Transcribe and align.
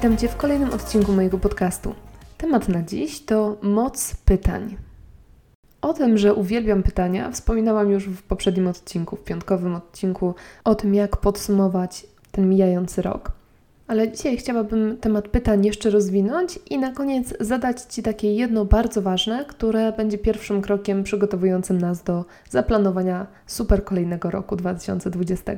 Witam 0.00 0.16
Cię 0.16 0.28
w 0.28 0.36
kolejnym 0.36 0.70
odcinku 0.70 1.12
mojego 1.12 1.38
podcastu. 1.38 1.94
Temat 2.38 2.68
na 2.68 2.82
dziś 2.82 3.24
to 3.24 3.56
moc 3.62 4.16
pytań. 4.24 4.76
O 5.82 5.92
tym, 5.92 6.18
że 6.18 6.34
uwielbiam 6.34 6.82
pytania, 6.82 7.30
wspominałam 7.30 7.90
już 7.90 8.04
w 8.04 8.22
poprzednim 8.22 8.66
odcinku, 8.66 9.16
w 9.16 9.24
piątkowym 9.24 9.74
odcinku, 9.74 10.34
o 10.64 10.74
tym, 10.74 10.94
jak 10.94 11.16
podsumować 11.16 12.06
ten 12.30 12.48
mijający 12.48 13.02
rok. 13.02 13.32
Ale 13.86 14.12
dzisiaj 14.12 14.36
chciałabym 14.36 14.96
temat 14.96 15.28
pytań 15.28 15.66
jeszcze 15.66 15.90
rozwinąć 15.90 16.58
i 16.70 16.78
na 16.78 16.92
koniec 16.92 17.34
zadać 17.40 17.80
Ci 17.82 18.02
takie 18.02 18.34
jedno 18.34 18.64
bardzo 18.64 19.02
ważne, 19.02 19.44
które 19.44 19.92
będzie 19.92 20.18
pierwszym 20.18 20.62
krokiem 20.62 21.02
przygotowującym 21.02 21.78
nas 21.78 22.02
do 22.02 22.24
zaplanowania 22.50 23.26
super 23.46 23.84
kolejnego 23.84 24.30
roku 24.30 24.56
2020. 24.56 25.52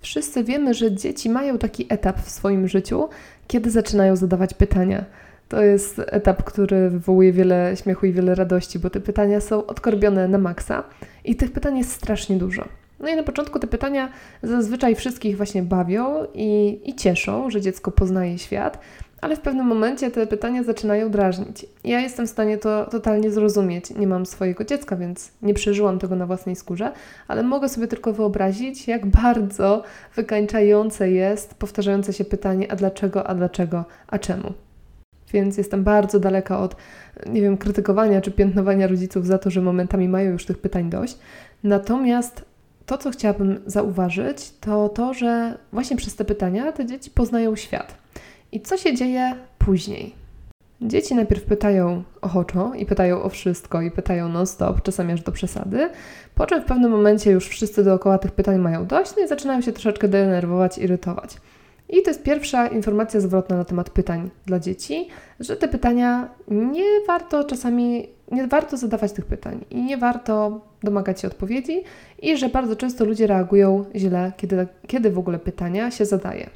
Wszyscy 0.00 0.44
wiemy, 0.44 0.74
że 0.74 0.92
dzieci 0.92 1.30
mają 1.30 1.58
taki 1.58 1.86
etap 1.88 2.20
w 2.20 2.30
swoim 2.30 2.68
życiu, 2.68 3.08
kiedy 3.46 3.70
zaczynają 3.70 4.16
zadawać 4.16 4.54
pytania. 4.54 5.04
To 5.48 5.62
jest 5.62 6.00
etap, 6.06 6.44
który 6.44 6.90
wywołuje 6.90 7.32
wiele 7.32 7.74
śmiechu 7.76 8.06
i 8.06 8.12
wiele 8.12 8.34
radości, 8.34 8.78
bo 8.78 8.90
te 8.90 9.00
pytania 9.00 9.40
są 9.40 9.66
odkorbione 9.66 10.28
na 10.28 10.38
maksa 10.38 10.84
i 11.24 11.36
tych 11.36 11.52
pytań 11.52 11.78
jest 11.78 11.92
strasznie 11.92 12.36
dużo. 12.36 12.64
No 13.00 13.08
i 13.08 13.16
na 13.16 13.22
początku 13.22 13.58
te 13.58 13.66
pytania 13.66 14.08
zazwyczaj 14.42 14.94
wszystkich 14.94 15.36
właśnie 15.36 15.62
bawią 15.62 16.24
i, 16.34 16.80
i 16.84 16.94
cieszą, 16.94 17.50
że 17.50 17.60
dziecko 17.60 17.90
poznaje 17.90 18.38
świat, 18.38 18.78
ale 19.20 19.36
w 19.36 19.40
pewnym 19.40 19.66
momencie 19.66 20.10
te 20.10 20.26
pytania 20.26 20.62
zaczynają 20.62 21.10
drażnić. 21.10 21.66
Ja 21.84 22.00
jestem 22.00 22.26
w 22.26 22.30
stanie 22.30 22.58
to 22.58 22.86
totalnie 22.86 23.30
zrozumieć. 23.30 23.90
Nie 23.90 24.06
mam 24.06 24.26
swojego 24.26 24.64
dziecka, 24.64 24.96
więc 24.96 25.32
nie 25.42 25.54
przeżyłam 25.54 25.98
tego 25.98 26.16
na 26.16 26.26
własnej 26.26 26.56
skórze, 26.56 26.92
ale 27.28 27.42
mogę 27.42 27.68
sobie 27.68 27.86
tylko 27.88 28.12
wyobrazić, 28.12 28.88
jak 28.88 29.06
bardzo 29.06 29.82
wykańczające 30.16 31.10
jest 31.10 31.54
powtarzające 31.54 32.12
się 32.12 32.24
pytanie: 32.24 32.72
a 32.72 32.76
dlaczego, 32.76 33.26
a 33.26 33.34
dlaczego, 33.34 33.84
a 34.06 34.18
czemu. 34.18 34.52
Więc 35.32 35.58
jestem 35.58 35.84
bardzo 35.84 36.20
daleka 36.20 36.58
od, 36.58 36.76
nie 37.26 37.40
wiem, 37.40 37.56
krytykowania 37.56 38.20
czy 38.20 38.30
piętnowania 38.30 38.86
rodziców 38.86 39.26
za 39.26 39.38
to, 39.38 39.50
że 39.50 39.60
momentami 39.60 40.08
mają 40.08 40.32
już 40.32 40.46
tych 40.46 40.58
pytań 40.58 40.90
dość. 40.90 41.18
Natomiast 41.64 42.44
to, 42.86 42.98
co 42.98 43.10
chciałabym 43.10 43.60
zauważyć, 43.66 44.52
to 44.60 44.88
to, 44.88 45.14
że 45.14 45.58
właśnie 45.72 45.96
przez 45.96 46.16
te 46.16 46.24
pytania 46.24 46.72
te 46.72 46.86
dzieci 46.86 47.10
poznają 47.10 47.56
świat. 47.56 47.94
I 48.52 48.60
co 48.60 48.76
się 48.76 48.94
dzieje 48.94 49.34
później? 49.58 50.14
Dzieci 50.80 51.14
najpierw 51.14 51.44
pytają 51.44 52.02
ochoczo 52.20 52.72
i 52.74 52.86
pytają 52.86 53.22
o 53.22 53.28
wszystko 53.28 53.82
i 53.82 53.90
pytają 53.90 54.28
non-stop, 54.28 54.82
czasami 54.82 55.12
aż 55.12 55.22
do 55.22 55.32
przesady, 55.32 55.90
po 56.34 56.46
czym 56.46 56.62
w 56.62 56.64
pewnym 56.64 56.90
momencie 56.90 57.30
już 57.30 57.48
wszyscy 57.48 57.84
dookoła 57.84 58.18
tych 58.18 58.32
pytań 58.32 58.58
mają 58.58 58.86
dość 58.86 59.12
no 59.16 59.24
i 59.24 59.28
zaczynają 59.28 59.60
się 59.60 59.72
troszeczkę 59.72 60.08
denerwować, 60.08 60.78
irytować. 60.78 61.36
I 61.88 62.02
to 62.02 62.10
jest 62.10 62.22
pierwsza 62.22 62.66
informacja 62.66 63.20
zwrotna 63.20 63.56
na 63.56 63.64
temat 63.64 63.90
pytań 63.90 64.30
dla 64.46 64.60
dzieci, 64.60 65.08
że 65.40 65.56
te 65.56 65.68
pytania 65.68 66.28
nie 66.48 67.00
warto 67.06 67.44
czasami, 67.44 68.08
nie 68.32 68.46
warto 68.46 68.76
zadawać 68.76 69.12
tych 69.12 69.26
pytań 69.26 69.64
i 69.70 69.82
nie 69.82 69.96
warto 69.96 70.60
domagać 70.82 71.20
się 71.20 71.28
odpowiedzi 71.28 71.82
i 72.22 72.36
że 72.36 72.48
bardzo 72.48 72.76
często 72.76 73.04
ludzie 73.04 73.26
reagują 73.26 73.84
źle, 73.94 74.32
kiedy, 74.36 74.66
kiedy 74.86 75.10
w 75.10 75.18
ogóle 75.18 75.38
pytania 75.38 75.90
się 75.90 76.04
zadaje. 76.04 76.50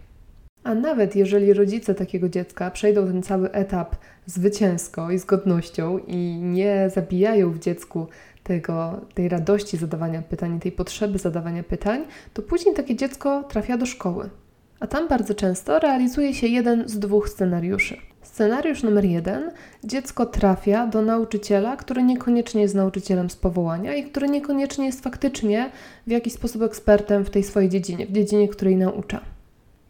A 0.64 0.74
nawet 0.74 1.16
jeżeli 1.16 1.52
rodzice 1.52 1.94
takiego 1.94 2.28
dziecka 2.28 2.70
przejdą 2.70 3.06
ten 3.06 3.22
cały 3.22 3.52
etap 3.52 3.96
zwycięsko 4.26 5.10
i 5.10 5.18
z 5.18 5.24
godnością 5.24 5.98
i 5.98 6.16
nie 6.42 6.90
zabijają 6.94 7.50
w 7.50 7.58
dziecku 7.58 8.06
tego, 8.42 9.00
tej 9.14 9.28
radości 9.28 9.76
zadawania 9.76 10.22
pytań, 10.22 10.60
tej 10.60 10.72
potrzeby 10.72 11.18
zadawania 11.18 11.62
pytań, 11.62 12.04
to 12.34 12.42
później 12.42 12.74
takie 12.74 12.96
dziecko 12.96 13.42
trafia 13.42 13.76
do 13.78 13.86
szkoły. 13.86 14.30
A 14.80 14.86
tam 14.86 15.08
bardzo 15.08 15.34
często 15.34 15.78
realizuje 15.78 16.34
się 16.34 16.46
jeden 16.46 16.88
z 16.88 16.98
dwóch 16.98 17.28
scenariuszy. 17.28 17.96
Scenariusz 18.22 18.82
numer 18.82 19.04
jeden: 19.04 19.50
dziecko 19.84 20.26
trafia 20.26 20.86
do 20.86 21.02
nauczyciela, 21.02 21.76
który 21.76 22.02
niekoniecznie 22.02 22.62
jest 22.62 22.74
nauczycielem 22.74 23.30
z 23.30 23.36
powołania 23.36 23.94
i 23.94 24.04
który 24.04 24.28
niekoniecznie 24.28 24.86
jest 24.86 25.02
faktycznie 25.02 25.70
w 26.06 26.10
jakiś 26.10 26.32
sposób 26.32 26.62
ekspertem 26.62 27.24
w 27.24 27.30
tej 27.30 27.42
swojej 27.42 27.68
dziedzinie, 27.68 28.06
w 28.06 28.12
dziedzinie, 28.12 28.48
której 28.48 28.76
naucza. 28.76 29.31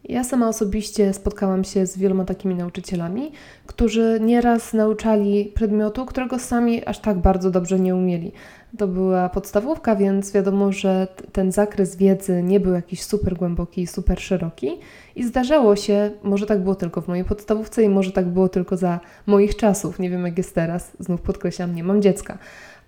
Ja 0.09 0.23
sama 0.23 0.47
osobiście 0.47 1.13
spotkałam 1.13 1.63
się 1.63 1.85
z 1.85 1.97
wieloma 1.97 2.25
takimi 2.25 2.55
nauczycielami, 2.55 3.31
którzy 3.65 4.19
nieraz 4.21 4.73
nauczali 4.73 5.51
przedmiotu, 5.55 6.05
którego 6.05 6.39
sami 6.39 6.85
aż 6.85 6.99
tak 6.99 7.17
bardzo 7.17 7.51
dobrze 7.51 7.79
nie 7.79 7.95
umieli. 7.95 8.31
To 8.77 8.87
była 8.87 9.29
podstawówka, 9.29 9.95
więc 9.95 10.31
wiadomo, 10.31 10.71
że 10.71 11.07
ten 11.31 11.51
zakres 11.51 11.95
wiedzy 11.95 12.43
nie 12.43 12.59
był 12.59 12.73
jakiś 12.73 13.03
super 13.03 13.35
głęboki 13.35 13.87
super 13.87 14.19
szeroki. 14.21 14.79
I 15.15 15.23
zdarzało 15.23 15.75
się, 15.75 16.11
może 16.23 16.45
tak 16.45 16.63
było 16.63 16.75
tylko 16.75 17.01
w 17.01 17.07
mojej 17.07 17.25
podstawówce 17.25 17.83
i 17.83 17.89
może 17.89 18.11
tak 18.11 18.25
było 18.25 18.49
tylko 18.49 18.77
za 18.77 18.99
moich 19.25 19.55
czasów. 19.55 19.99
Nie 19.99 20.09
wiem 20.09 20.25
jak 20.25 20.37
jest 20.37 20.55
teraz, 20.55 20.91
znów 20.99 21.21
podkreślam, 21.21 21.75
nie 21.75 21.83
mam 21.83 22.01
dziecka. 22.01 22.37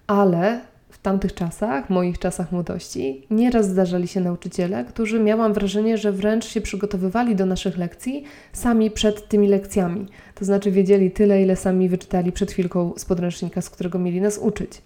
Ale 0.07 0.61
tamtych 0.97 1.33
czasach, 1.33 1.89
moich 1.89 2.19
czasach 2.19 2.51
młodości, 2.51 3.27
nieraz 3.29 3.69
zdarzali 3.69 4.07
się 4.07 4.19
nauczyciele, 4.19 4.85
którzy 4.85 5.19
miałam 5.19 5.53
wrażenie, 5.53 5.97
że 5.97 6.11
wręcz 6.11 6.45
się 6.45 6.61
przygotowywali 6.61 7.35
do 7.35 7.45
naszych 7.45 7.77
lekcji 7.77 8.23
sami 8.53 8.91
przed 8.91 9.27
tymi 9.27 9.47
lekcjami. 9.47 10.07
To 10.35 10.45
znaczy 10.45 10.71
wiedzieli 10.71 11.11
tyle, 11.11 11.41
ile 11.41 11.55
sami 11.55 11.89
wyczytali 11.89 12.31
przed 12.31 12.51
chwilką 12.51 12.93
z 12.97 13.05
podręcznika, 13.05 13.61
z 13.61 13.69
którego 13.69 13.99
mieli 13.99 14.21
nas 14.21 14.37
uczyć. 14.37 14.81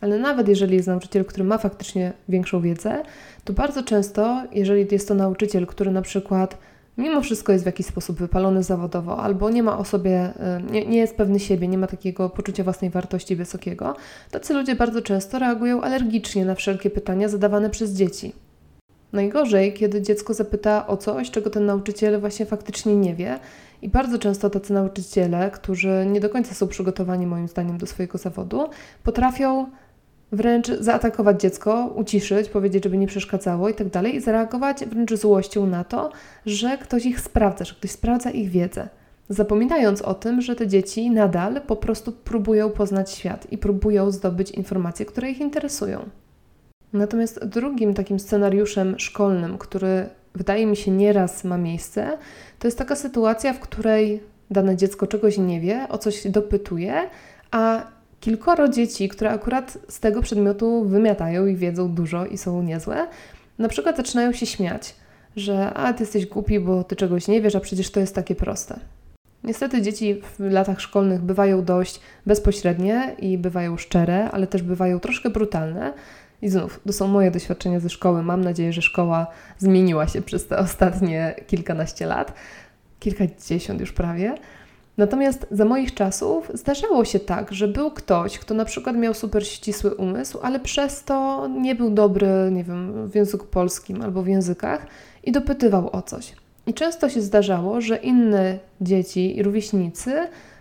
Ale 0.00 0.18
nawet 0.18 0.48
jeżeli 0.48 0.76
jest 0.76 0.88
nauczyciel, 0.88 1.24
który 1.24 1.44
ma 1.44 1.58
faktycznie 1.58 2.12
większą 2.28 2.60
wiedzę, 2.60 3.02
to 3.44 3.52
bardzo 3.52 3.82
często, 3.82 4.42
jeżeli 4.52 4.86
jest 4.90 5.08
to 5.08 5.14
nauczyciel, 5.14 5.66
który 5.66 5.90
na 5.90 6.02
przykład 6.02 6.58
mimo 6.98 7.20
wszystko 7.20 7.52
jest 7.52 7.64
w 7.64 7.66
jakiś 7.66 7.86
sposób 7.86 8.18
wypalony 8.18 8.62
zawodowo, 8.62 9.18
albo 9.18 9.50
nie 9.50 9.62
ma 9.62 9.78
o 9.78 9.84
sobie, 9.84 10.32
y, 10.68 10.72
nie, 10.72 10.86
nie, 10.86 10.98
jest 10.98 11.16
pewny 11.16 11.40
siebie, 11.40 11.68
nie 11.68 11.78
ma 11.78 11.86
takiego 11.86 12.30
poczucia 12.30 12.64
własnej 12.64 12.90
wartości 12.90 13.36
wysokiego, 13.36 13.96
tacy 14.30 14.54
ludzie 14.54 14.74
bardzo 14.74 15.02
często 15.02 15.38
reagują 15.38 15.80
alergicznie 15.80 16.44
na 16.44 16.54
wszelkie 16.54 16.90
pytania 16.90 17.28
zadawane 17.28 17.70
przez 17.70 17.92
dzieci. 17.92 18.32
Najgorzej, 19.12 19.72
kiedy 19.72 20.02
dziecko 20.02 20.34
zapyta 20.34 20.86
o 20.86 20.96
coś, 20.96 21.30
czego 21.30 21.50
ten 21.50 21.66
nauczyciel 21.66 22.20
właśnie 22.20 22.46
faktycznie 22.46 22.96
nie 22.96 23.14
wie, 23.14 23.38
i 23.82 23.88
bardzo 23.88 24.18
często 24.18 24.50
tacy 24.50 24.72
nauczyciele, 24.72 25.50
którzy 25.50 26.06
nie 26.06 26.20
do 26.20 26.30
końca 26.30 26.54
są 26.54 26.68
przygotowani 26.68 27.26
moim 27.26 27.48
zdaniem 27.48 27.78
do 27.78 27.86
swojego 27.86 28.18
zawodu, 28.18 28.68
potrafią 29.02 29.66
wręcz 30.34 30.68
zaatakować 30.80 31.40
dziecko, 31.40 31.92
uciszyć, 31.96 32.48
powiedzieć, 32.48 32.84
żeby 32.84 32.98
nie 32.98 33.06
przeszkadzało 33.06 33.68
i 33.68 33.74
tak 33.74 33.88
dalej, 33.88 34.16
i 34.16 34.20
zareagować 34.20 34.84
wręcz 34.84 35.14
złością 35.14 35.66
na 35.66 35.84
to, 35.84 36.12
że 36.46 36.78
ktoś 36.78 37.06
ich 37.06 37.20
sprawdza, 37.20 37.64
że 37.64 37.74
ktoś 37.74 37.90
sprawdza 37.90 38.30
ich 38.30 38.50
wiedzę. 38.50 38.88
Zapominając 39.28 40.02
o 40.02 40.14
tym, 40.14 40.40
że 40.40 40.56
te 40.56 40.66
dzieci 40.66 41.10
nadal 41.10 41.60
po 41.60 41.76
prostu 41.76 42.12
próbują 42.12 42.70
poznać 42.70 43.10
świat 43.10 43.52
i 43.52 43.58
próbują 43.58 44.10
zdobyć 44.10 44.50
informacje, 44.50 45.06
które 45.06 45.30
ich 45.30 45.40
interesują. 45.40 46.08
Natomiast 46.92 47.44
drugim 47.44 47.94
takim 47.94 48.20
scenariuszem 48.20 48.98
szkolnym, 48.98 49.58
który 49.58 50.06
wydaje 50.34 50.66
mi 50.66 50.76
się 50.76 50.90
nieraz 50.90 51.44
ma 51.44 51.58
miejsce, 51.58 52.18
to 52.58 52.66
jest 52.66 52.78
taka 52.78 52.96
sytuacja, 52.96 53.52
w 53.52 53.60
której 53.60 54.22
dane 54.50 54.76
dziecko 54.76 55.06
czegoś 55.06 55.38
nie 55.38 55.60
wie, 55.60 55.86
o 55.88 55.98
coś 55.98 56.26
dopytuje, 56.26 56.94
a 57.50 57.86
kilkoro 58.24 58.68
dzieci, 58.68 59.08
które 59.08 59.30
akurat 59.30 59.78
z 59.88 60.00
tego 60.00 60.22
przedmiotu 60.22 60.84
wymiatają 60.84 61.46
i 61.46 61.56
wiedzą 61.56 61.94
dużo 61.94 62.26
i 62.26 62.38
są 62.38 62.62
niezłe, 62.62 63.06
na 63.58 63.68
przykład 63.68 63.96
zaczynają 63.96 64.32
się 64.32 64.46
śmiać, 64.46 64.94
że 65.36 65.74
a 65.74 65.92
ty 65.92 66.02
jesteś 66.02 66.26
głupi, 66.26 66.60
bo 66.60 66.84
ty 66.84 66.96
czegoś 66.96 67.28
nie 67.28 67.42
wiesz, 67.42 67.54
a 67.54 67.60
przecież 67.60 67.90
to 67.90 68.00
jest 68.00 68.14
takie 68.14 68.34
proste. 68.34 68.80
Niestety 69.44 69.82
dzieci 69.82 70.20
w 70.38 70.40
latach 70.40 70.80
szkolnych 70.80 71.22
bywają 71.22 71.64
dość 71.64 72.00
bezpośrednie 72.26 73.14
i 73.18 73.38
bywają 73.38 73.76
szczere, 73.76 74.30
ale 74.30 74.46
też 74.46 74.62
bywają 74.62 75.00
troszkę 75.00 75.30
brutalne. 75.30 75.92
I 76.42 76.48
znów, 76.48 76.80
to 76.86 76.92
są 76.92 77.08
moje 77.08 77.30
doświadczenia 77.30 77.80
ze 77.80 77.90
szkoły. 77.90 78.22
Mam 78.22 78.44
nadzieję, 78.44 78.72
że 78.72 78.82
szkoła 78.82 79.26
zmieniła 79.58 80.08
się 80.08 80.22
przez 80.22 80.46
te 80.46 80.58
ostatnie 80.58 81.34
kilkanaście 81.46 82.06
lat, 82.06 82.32
kilkadziesiąt 83.00 83.80
już 83.80 83.92
prawie. 83.92 84.34
Natomiast 84.96 85.46
za 85.50 85.64
moich 85.64 85.94
czasów 85.94 86.50
zdarzało 86.54 87.04
się 87.04 87.20
tak, 87.20 87.52
że 87.52 87.68
był 87.68 87.90
ktoś, 87.90 88.38
kto 88.38 88.54
na 88.54 88.64
przykład 88.64 88.96
miał 88.96 89.14
super 89.14 89.46
ścisły 89.46 89.94
umysł, 89.94 90.38
ale 90.42 90.60
przez 90.60 91.04
to 91.04 91.48
nie 91.48 91.74
był 91.74 91.90
dobry, 91.90 92.28
nie 92.52 92.64
wiem, 92.64 93.08
w 93.08 93.14
języku 93.14 93.46
polskim 93.46 94.02
albo 94.02 94.22
w 94.22 94.26
językach 94.26 94.86
i 95.24 95.32
dopytywał 95.32 95.90
o 95.92 96.02
coś. 96.02 96.32
I 96.66 96.74
często 96.74 97.08
się 97.08 97.20
zdarzało, 97.20 97.80
że 97.80 97.96
inne 97.96 98.58
dzieci 98.80 99.36
i 99.36 99.42
rówieśnicy 99.42 100.12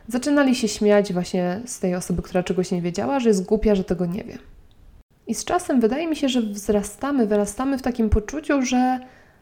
zaczynali 0.07 0.56
się 0.56 0.68
śmiać 0.68 1.13
właśnie 1.13 1.62
z 1.65 1.79
tej 1.79 1.95
osoby, 1.95 2.21
która 2.21 2.44
czegoś 2.44 2.71
nie 2.71 2.81
wiedziała, 2.81 3.19
że 3.19 3.29
jest 3.29 3.45
głupia, 3.45 3.75
że 3.75 3.83
tego 3.83 4.06
nie 4.06 4.24
wie. 4.24 4.38
I 5.27 5.36
z 5.36 5.45
czasem 5.45 5.81
wydaje 5.81 6.07
mi 6.07 6.15
się, 6.15 6.29
że 6.29 6.41
wzrastamy, 6.41 7.27
wyrastamy 7.27 7.77
w 7.77 7.81
takim 7.81 8.09
poczuciu, 8.09 8.62
że 8.62 9.00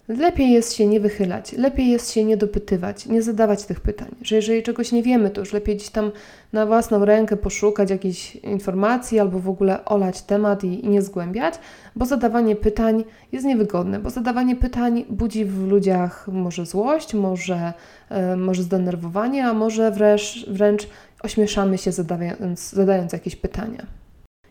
Lepiej 0.08 0.52
jest 0.52 0.74
się 0.74 0.88
nie 0.88 1.00
wychylać, 1.00 1.54
lepiej 1.54 1.90
jest 1.90 2.12
się 2.12 2.24
nie 2.24 2.38
dopytywać, 2.38 3.06
nie 3.06 3.22
zadawać 3.22 3.66
tych 3.66 3.80
pytań. 3.80 4.16
Że 4.22 4.36
jeżeli 4.36 4.64
czegoś 4.64 4.92
nie 4.92 5.04
wiemy, 5.04 5.30
to 5.30 5.42
już 5.42 5.54
lepiej 5.54 5.76
gdzieś 5.76 5.90
tam 5.90 6.12
na 6.54 6.66
własną 6.66 7.06
rękę 7.06 7.38
poszukać 7.38 7.90
jakiejś 7.90 8.36
informacji 8.36 9.20
albo 9.20 9.40
w 9.40 9.50
ogóle 9.50 9.86
olać 9.86 10.22
temat 10.22 10.64
i, 10.64 10.86
i 10.86 10.90
nie 10.90 11.02
zgłębiać, 11.02 11.54
bo 11.96 12.06
zadawanie 12.06 12.56
pytań 12.56 13.04
jest 13.32 13.46
niewygodne, 13.46 14.00
bo 14.00 14.10
zadawanie 14.10 14.56
pytań 14.56 15.06
budzi 15.10 15.46
w 15.46 15.68
ludziach 15.68 16.28
może 16.28 16.66
złość, 16.66 17.14
może, 17.14 17.74
e, 18.10 18.36
może 18.36 18.64
zdenerwowanie, 18.64 19.46
a 19.46 19.54
może 19.54 19.92
wręcz, 19.92 20.46
wręcz 20.48 20.88
ośmieszamy 21.24 21.78
się 21.78 21.92
zadając, 21.92 22.70
zadając 22.70 23.14
jakieś 23.14 23.36
pytania. 23.36 23.86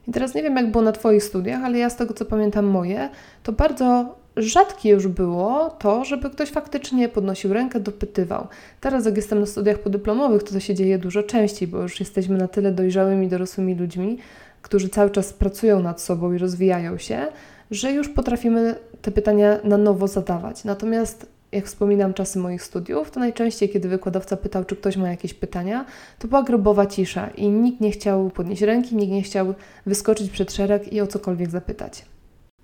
I 0.08 0.12
teraz 0.12 0.34
nie 0.34 0.42
wiem, 0.42 0.56
jak 0.56 0.70
było 0.70 0.84
na 0.84 0.92
Twoich 0.92 1.24
studiach, 1.24 1.64
ale 1.64 1.78
ja 1.78 1.90
z 1.90 1.96
tego, 1.96 2.14
co 2.14 2.24
pamiętam 2.24 2.66
moje, 2.66 3.10
to 3.42 3.52
bardzo 3.52 4.19
rzadkie 4.42 4.90
już 4.90 5.08
było 5.08 5.70
to, 5.70 6.04
żeby 6.04 6.30
ktoś 6.30 6.50
faktycznie 6.50 7.08
podnosił 7.08 7.52
rękę, 7.52 7.80
dopytywał. 7.80 8.46
Teraz, 8.80 9.06
jak 9.06 9.16
jestem 9.16 9.40
na 9.40 9.46
studiach 9.46 9.78
podyplomowych, 9.78 10.42
to 10.42 10.52
to 10.52 10.60
się 10.60 10.74
dzieje 10.74 10.98
dużo 10.98 11.22
częściej, 11.22 11.68
bo 11.68 11.78
już 11.78 12.00
jesteśmy 12.00 12.38
na 12.38 12.48
tyle 12.48 12.72
dojrzałymi, 12.72 13.28
dorosłymi 13.28 13.74
ludźmi, 13.74 14.18
którzy 14.62 14.88
cały 14.88 15.10
czas 15.10 15.32
pracują 15.32 15.82
nad 15.82 16.00
sobą 16.00 16.32
i 16.32 16.38
rozwijają 16.38 16.98
się, 16.98 17.26
że 17.70 17.92
już 17.92 18.08
potrafimy 18.08 18.74
te 19.02 19.10
pytania 19.10 19.58
na 19.64 19.78
nowo 19.78 20.08
zadawać. 20.08 20.64
Natomiast 20.64 21.26
jak 21.52 21.66
wspominam 21.66 22.14
czasy 22.14 22.38
moich 22.38 22.62
studiów, 22.62 23.10
to 23.10 23.20
najczęściej, 23.20 23.68
kiedy 23.68 23.88
wykładowca 23.88 24.36
pytał, 24.36 24.64
czy 24.64 24.76
ktoś 24.76 24.96
ma 24.96 25.10
jakieś 25.10 25.34
pytania, 25.34 25.84
to 26.18 26.28
była 26.28 26.42
grobowa 26.42 26.86
cisza 26.86 27.28
i 27.28 27.48
nikt 27.48 27.80
nie 27.80 27.90
chciał 27.90 28.30
podnieść 28.30 28.62
ręki, 28.62 28.96
nikt 28.96 29.12
nie 29.12 29.22
chciał 29.22 29.54
wyskoczyć 29.86 30.30
przed 30.30 30.52
szereg 30.52 30.92
i 30.92 31.00
o 31.00 31.06
cokolwiek 31.06 31.50
zapytać. 31.50 32.04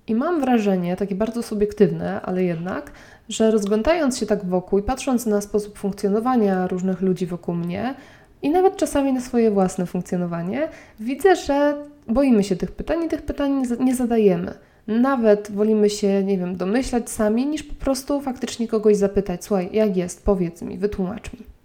I 0.07 0.15
mam 0.15 0.41
wrażenie, 0.41 0.95
takie 0.95 1.15
bardzo 1.15 1.43
subiektywne, 1.43 2.21
ale 2.21 2.43
jednak, 2.43 2.91
że 3.29 3.51
rozglądając 3.51 4.17
się 4.17 4.25
tak 4.25 4.45
wokół 4.45 4.79
i 4.79 4.83
patrząc 4.83 5.25
na 5.25 5.41
sposób 5.41 5.77
funkcjonowania 5.77 6.67
różnych 6.67 7.01
ludzi 7.01 7.25
wokół 7.25 7.55
mnie 7.55 7.95
i 8.41 8.49
nawet 8.49 8.77
czasami 8.77 9.13
na 9.13 9.21
swoje 9.21 9.51
własne 9.51 9.85
funkcjonowanie, 9.85 10.69
widzę, 10.99 11.35
że 11.35 11.77
boimy 12.07 12.43
się 12.43 12.55
tych 12.55 12.71
pytań 12.71 13.03
i 13.03 13.07
tych 13.07 13.21
pytań 13.21 13.63
nie 13.79 13.95
zadajemy. 13.95 14.53
Nawet 14.87 15.51
wolimy 15.51 15.89
się, 15.89 16.23
nie 16.23 16.37
wiem, 16.37 16.55
domyślać 16.55 17.09
sami, 17.09 17.45
niż 17.45 17.63
po 17.63 17.75
prostu 17.75 18.21
faktycznie 18.21 18.67
kogoś 18.67 18.97
zapytać: 18.97 19.45
Słuchaj, 19.45 19.69
jak 19.73 19.97
jest, 19.97 20.25
powiedz 20.25 20.61
mi, 20.61 20.77
wytłumacz 20.77 21.33
mi. 21.33 21.56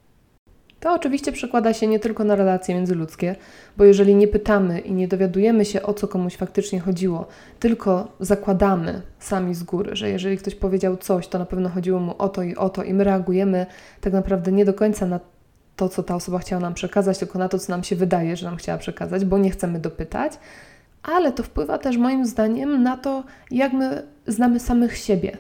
To 0.83 0.95
oczywiście 0.95 1.33
przekłada 1.33 1.73
się 1.73 1.87
nie 1.87 1.99
tylko 1.99 2.25
na 2.25 2.35
relacje 2.35 2.75
międzyludzkie, 2.75 3.37
bo 3.77 3.85
jeżeli 3.85 4.15
nie 4.15 4.29
pytamy 4.29 4.81
i 4.81 4.93
nie 4.93 5.09
dowiadujemy 5.09 5.65
się, 5.65 5.83
o 5.83 5.95
co 5.95 6.09
komuś 6.09 6.37
faktycznie 6.37 6.81
chodziło, 6.81 7.27
tylko 7.61 8.09
zakładamy 8.21 9.03
sami 9.19 9.55
z 9.55 9.63
góry, 9.63 9.97
że 9.97 10.11
jeżeli 10.11 10.39
ktoś 10.39 10.55
powiedział 10.55 10.97
coś, 10.97 11.29
to 11.29 11.39
na 11.39 11.47
pewno 11.47 11.69
chodziło 11.69 12.01
mu 12.01 12.15
o 12.19 12.29
to 12.29 12.43
i 12.43 12.57
o 12.57 12.69
to, 12.69 12.83
i 12.83 12.95
my 12.95 13.05
reagujemy 13.05 13.67
tak 14.01 14.13
naprawdę 14.13 14.53
nie 14.53 14.65
do 14.65 14.75
końca 14.75 15.07
na 15.07 15.21
to, 15.77 15.89
co 15.89 16.03
ta 16.03 16.15
osoba 16.15 16.39
chciała 16.39 16.61
nam 16.61 16.75
przekazać, 16.75 17.19
tylko 17.19 17.39
na 17.39 17.49
to, 17.49 17.59
co 17.59 17.73
nam 17.73 17.85
się 17.85 17.97
wydaje, 17.97 18.37
że 18.37 18.47
nam 18.47 18.57
chciała 18.57 18.79
przekazać, 18.79 19.25
bo 19.25 19.39
nie 19.39 19.51
chcemy 19.51 19.79
dopytać, 19.79 20.33
ale 21.03 21.33
to 21.33 21.43
wpływa 21.43 21.79
też 21.79 21.97
moim 21.97 22.27
zdaniem 22.27 22.83
na 22.83 22.97
to, 22.97 23.25
jak 23.51 23.73
my 23.73 24.03
znamy 24.27 24.61
samych 24.61 24.97
siebie. 24.97 25.37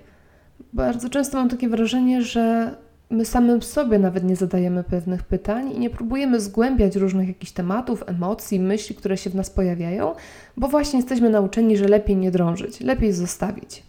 Bardzo 0.73 1.09
często 1.09 1.39
mam 1.39 1.49
takie 1.49 1.69
wrażenie, 1.69 2.23
że 2.23 2.75
my 3.13 3.25
samym 3.25 3.63
sobie 3.63 3.99
nawet 3.99 4.25
nie 4.25 4.37
zadajemy 4.37 4.85
pewnych 4.85 5.23
pytań 5.23 5.73
i 5.73 5.79
nie 5.79 5.91
próbujemy 5.91 6.41
zgłębiać 6.41 6.97
różnych 6.97 7.29
jakichś 7.29 7.53
tematów, 7.53 8.05
emocji, 8.07 8.61
myśli, 8.61 8.97
które 8.97 9.17
się 9.17 9.31
w 9.31 9.35
nas 9.35 9.51
pojawiają, 9.51 10.15
bo 10.57 10.69
właśnie 10.69 10.99
jesteśmy 10.99 11.31
nauczeni, 11.31 11.77
że 11.77 11.89
lepiej 11.89 12.17
nie 12.17 12.31
drążyć, 12.31 12.81
lepiej 12.81 13.13
zostawić. 13.13 13.83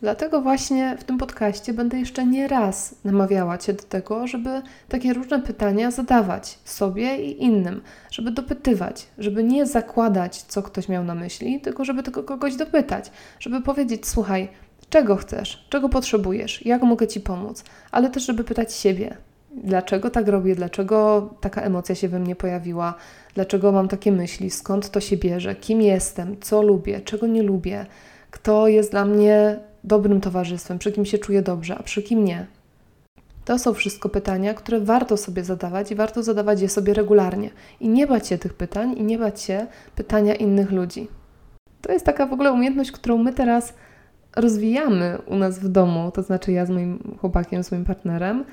Dlatego 0.00 0.40
właśnie 0.42 0.96
w 0.98 1.04
tym 1.04 1.18
podcaście 1.18 1.72
będę 1.72 1.98
jeszcze 1.98 2.26
nie 2.26 2.48
raz 2.48 2.94
namawiała 3.04 3.58
Cię 3.58 3.72
do 3.72 3.82
tego, 3.82 4.26
żeby 4.26 4.62
takie 4.88 5.12
różne 5.12 5.42
pytania 5.42 5.90
zadawać 5.90 6.58
sobie 6.64 7.16
i 7.16 7.44
innym, 7.44 7.80
żeby 8.10 8.30
dopytywać, 8.30 9.06
żeby 9.18 9.44
nie 9.44 9.66
zakładać, 9.66 10.42
co 10.42 10.62
ktoś 10.62 10.88
miał 10.88 11.04
na 11.04 11.14
myśli, 11.14 11.60
tylko 11.60 11.84
żeby 11.84 12.02
tego 12.02 12.22
kogoś 12.22 12.56
dopytać, 12.56 13.10
żeby 13.40 13.60
powiedzieć: 13.62 14.06
Słuchaj, 14.06 14.48
czego 14.90 15.16
chcesz, 15.16 15.66
czego 15.68 15.88
potrzebujesz, 15.88 16.66
jak 16.66 16.82
mogę 16.82 17.08
Ci 17.08 17.20
pomóc, 17.20 17.64
ale 17.92 18.10
też, 18.10 18.26
żeby 18.26 18.44
pytać 18.44 18.74
siebie, 18.74 19.16
dlaczego 19.64 20.10
tak 20.10 20.28
robię, 20.28 20.54
dlaczego 20.54 21.30
taka 21.40 21.62
emocja 21.62 21.94
się 21.94 22.08
we 22.08 22.18
mnie 22.18 22.36
pojawiła, 22.36 22.94
dlaczego 23.34 23.72
mam 23.72 23.88
takie 23.88 24.12
myśli, 24.12 24.50
skąd 24.50 24.90
to 24.90 25.00
się 25.00 25.16
bierze, 25.16 25.54
kim 25.54 25.82
jestem, 25.82 26.36
co 26.40 26.62
lubię, 26.62 27.00
czego 27.00 27.26
nie 27.26 27.42
lubię, 27.42 27.86
kto 28.30 28.68
jest 28.68 28.90
dla 28.90 29.04
mnie 29.04 29.58
dobrym 29.84 30.20
towarzystwem, 30.20 30.78
przy 30.78 30.92
kim 30.92 31.04
się 31.04 31.18
czuję 31.18 31.42
dobrze, 31.42 31.78
a 31.78 31.82
przy 31.82 32.02
kim 32.02 32.24
nie. 32.24 32.46
To 33.44 33.58
są 33.58 33.74
wszystko 33.74 34.08
pytania, 34.08 34.54
które 34.54 34.80
warto 34.80 35.16
sobie 35.16 35.44
zadawać 35.44 35.90
i 35.90 35.94
warto 35.94 36.22
zadawać 36.22 36.60
je 36.60 36.68
sobie 36.68 36.94
regularnie. 36.94 37.50
I 37.80 37.88
nie 37.88 38.06
bać 38.06 38.28
się 38.28 38.38
tych 38.38 38.54
pytań, 38.54 38.94
i 38.98 39.02
nie 39.02 39.18
bać 39.18 39.42
się 39.42 39.66
pytania 39.96 40.34
innych 40.34 40.70
ludzi. 40.70 41.08
To 41.80 41.92
jest 41.92 42.06
taka 42.06 42.26
w 42.26 42.32
ogóle 42.32 42.52
umiejętność, 42.52 42.92
którą 42.92 43.18
my 43.18 43.32
teraz 43.32 43.74
rozwijamy 44.36 45.18
u 45.26 45.36
nas 45.36 45.58
w 45.58 45.68
domu, 45.68 46.10
to 46.14 46.22
znaczy 46.22 46.52
ja 46.52 46.66
z 46.66 46.70
moim 46.70 47.16
chłopakiem, 47.20 47.64
z 47.64 47.72
moim 47.72 47.84
partnerem. 47.84 48.44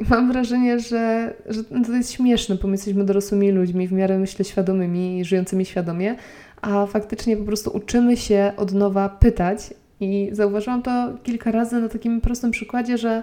I 0.00 0.04
mam 0.10 0.32
wrażenie, 0.32 0.80
że, 0.80 1.34
że 1.46 1.64
to 1.64 1.92
jest 1.92 2.12
śmieszne, 2.12 2.54
bo 2.54 2.68
my 2.68 2.74
jesteśmy 2.74 3.04
dorosłymi 3.04 3.50
ludźmi, 3.50 3.88
w 3.88 3.92
miarę 3.92 4.18
myślę 4.18 4.44
świadomymi 4.44 5.18
i 5.18 5.24
żyjącymi 5.24 5.64
świadomie, 5.64 6.16
a 6.62 6.86
faktycznie 6.86 7.36
po 7.36 7.44
prostu 7.44 7.70
uczymy 7.76 8.16
się 8.16 8.52
od 8.56 8.72
nowa 8.72 9.08
pytać. 9.08 9.74
I 10.00 10.28
zauważyłam 10.32 10.82
to 10.82 11.12
kilka 11.22 11.50
razy 11.50 11.80
na 11.80 11.88
takim 11.88 12.20
prostym 12.20 12.50
przykładzie, 12.50 12.98
że, 12.98 13.22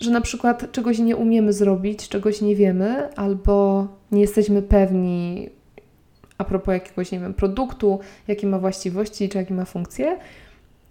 że 0.00 0.10
na 0.10 0.20
przykład 0.20 0.72
czegoś 0.72 0.98
nie 0.98 1.16
umiemy 1.16 1.52
zrobić, 1.52 2.08
czegoś 2.08 2.40
nie 2.40 2.56
wiemy, 2.56 3.14
albo 3.16 3.86
nie 4.12 4.20
jesteśmy 4.20 4.62
pewni 4.62 5.48
a 6.38 6.44
propos 6.44 6.72
jakiegoś, 6.72 7.12
nie 7.12 7.20
wiem, 7.20 7.34
produktu, 7.34 8.00
jakie 8.28 8.46
ma 8.46 8.58
właściwości 8.58 9.28
czy 9.28 9.38
jakie 9.38 9.54
ma 9.54 9.64
funkcje 9.64 10.18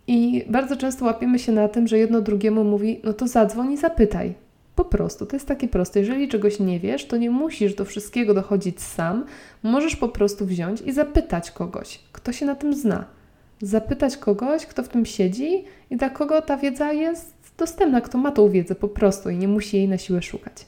i 0.09 0.45
bardzo 0.47 0.77
często 0.77 1.06
łapiemy 1.06 1.39
się 1.39 1.51
na 1.51 1.67
tym, 1.67 1.88
że 1.88 1.97
jedno 1.97 2.21
drugiemu 2.21 2.63
mówi: 2.63 3.00
No 3.03 3.13
to 3.13 3.27
zadzwoń 3.27 3.71
i 3.71 3.77
zapytaj. 3.77 4.33
Po 4.75 4.85
prostu, 4.85 5.25
to 5.25 5.35
jest 5.35 5.47
takie 5.47 5.67
proste. 5.67 6.00
Jeżeli 6.00 6.27
czegoś 6.27 6.59
nie 6.59 6.79
wiesz, 6.79 7.06
to 7.06 7.17
nie 7.17 7.29
musisz 7.29 7.75
do 7.75 7.85
wszystkiego 7.85 8.33
dochodzić 8.33 8.81
sam. 8.81 9.25
Możesz 9.63 9.95
po 9.95 10.09
prostu 10.09 10.45
wziąć 10.45 10.81
i 10.81 10.91
zapytać 10.91 11.51
kogoś, 11.51 12.00
kto 12.11 12.31
się 12.31 12.45
na 12.45 12.56
tym 12.56 12.73
zna. 12.73 13.06
Zapytać 13.61 14.17
kogoś, 14.17 14.65
kto 14.65 14.83
w 14.83 14.88
tym 14.88 15.06
siedzi 15.06 15.63
i 15.89 15.97
dla 15.97 16.09
kogo 16.09 16.41
ta 16.41 16.57
wiedza 16.57 16.94
jest 16.94 17.35
dostępna, 17.57 18.01
kto 18.01 18.17
ma 18.17 18.31
tą 18.31 18.50
wiedzę 18.50 18.75
po 18.75 18.88
prostu 18.88 19.29
i 19.29 19.38
nie 19.38 19.47
musi 19.47 19.77
jej 19.77 19.88
na 19.88 19.97
siłę 19.97 20.21
szukać. 20.21 20.65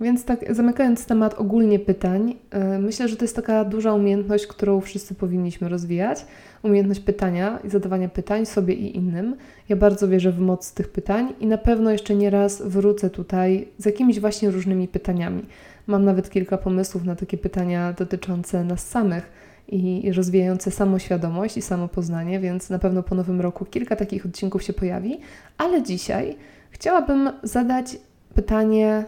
Więc 0.00 0.24
tak 0.24 0.54
zamykając 0.54 1.06
temat 1.06 1.34
ogólnie 1.34 1.78
pytań, 1.78 2.34
yy, 2.52 2.78
myślę, 2.78 3.08
że 3.08 3.16
to 3.16 3.24
jest 3.24 3.36
taka 3.36 3.64
duża 3.64 3.92
umiejętność, 3.92 4.46
którą 4.46 4.80
wszyscy 4.80 5.14
powinniśmy 5.14 5.68
rozwijać. 5.68 6.26
Umiejętność 6.62 7.00
pytania 7.00 7.58
i 7.64 7.70
zadawania 7.70 8.08
pytań 8.08 8.46
sobie 8.46 8.74
i 8.74 8.96
innym. 8.96 9.36
Ja 9.68 9.76
bardzo 9.76 10.08
wierzę 10.08 10.32
w 10.32 10.40
moc 10.40 10.72
tych 10.72 10.88
pytań 10.88 11.32
i 11.40 11.46
na 11.46 11.58
pewno 11.58 11.90
jeszcze 11.90 12.14
nie 12.14 12.30
raz 12.30 12.62
wrócę 12.62 13.10
tutaj 13.10 13.68
z 13.78 13.86
jakimiś 13.86 14.20
właśnie 14.20 14.50
różnymi 14.50 14.88
pytaniami. 14.88 15.42
Mam 15.86 16.04
nawet 16.04 16.30
kilka 16.30 16.58
pomysłów 16.58 17.04
na 17.04 17.16
takie 17.16 17.38
pytania 17.38 17.92
dotyczące 17.92 18.64
nas 18.64 18.88
samych 18.88 19.30
i 19.68 20.12
rozwijające 20.12 20.70
samoświadomość 20.70 21.56
i 21.56 21.62
samopoznanie, 21.62 22.40
więc 22.40 22.70
na 22.70 22.78
pewno 22.78 23.02
po 23.02 23.14
nowym 23.14 23.40
roku 23.40 23.64
kilka 23.64 23.96
takich 23.96 24.26
odcinków 24.26 24.62
się 24.62 24.72
pojawi. 24.72 25.20
Ale 25.58 25.82
dzisiaj 25.82 26.36
chciałabym 26.70 27.30
zadać 27.42 27.96
pytanie 28.34 29.04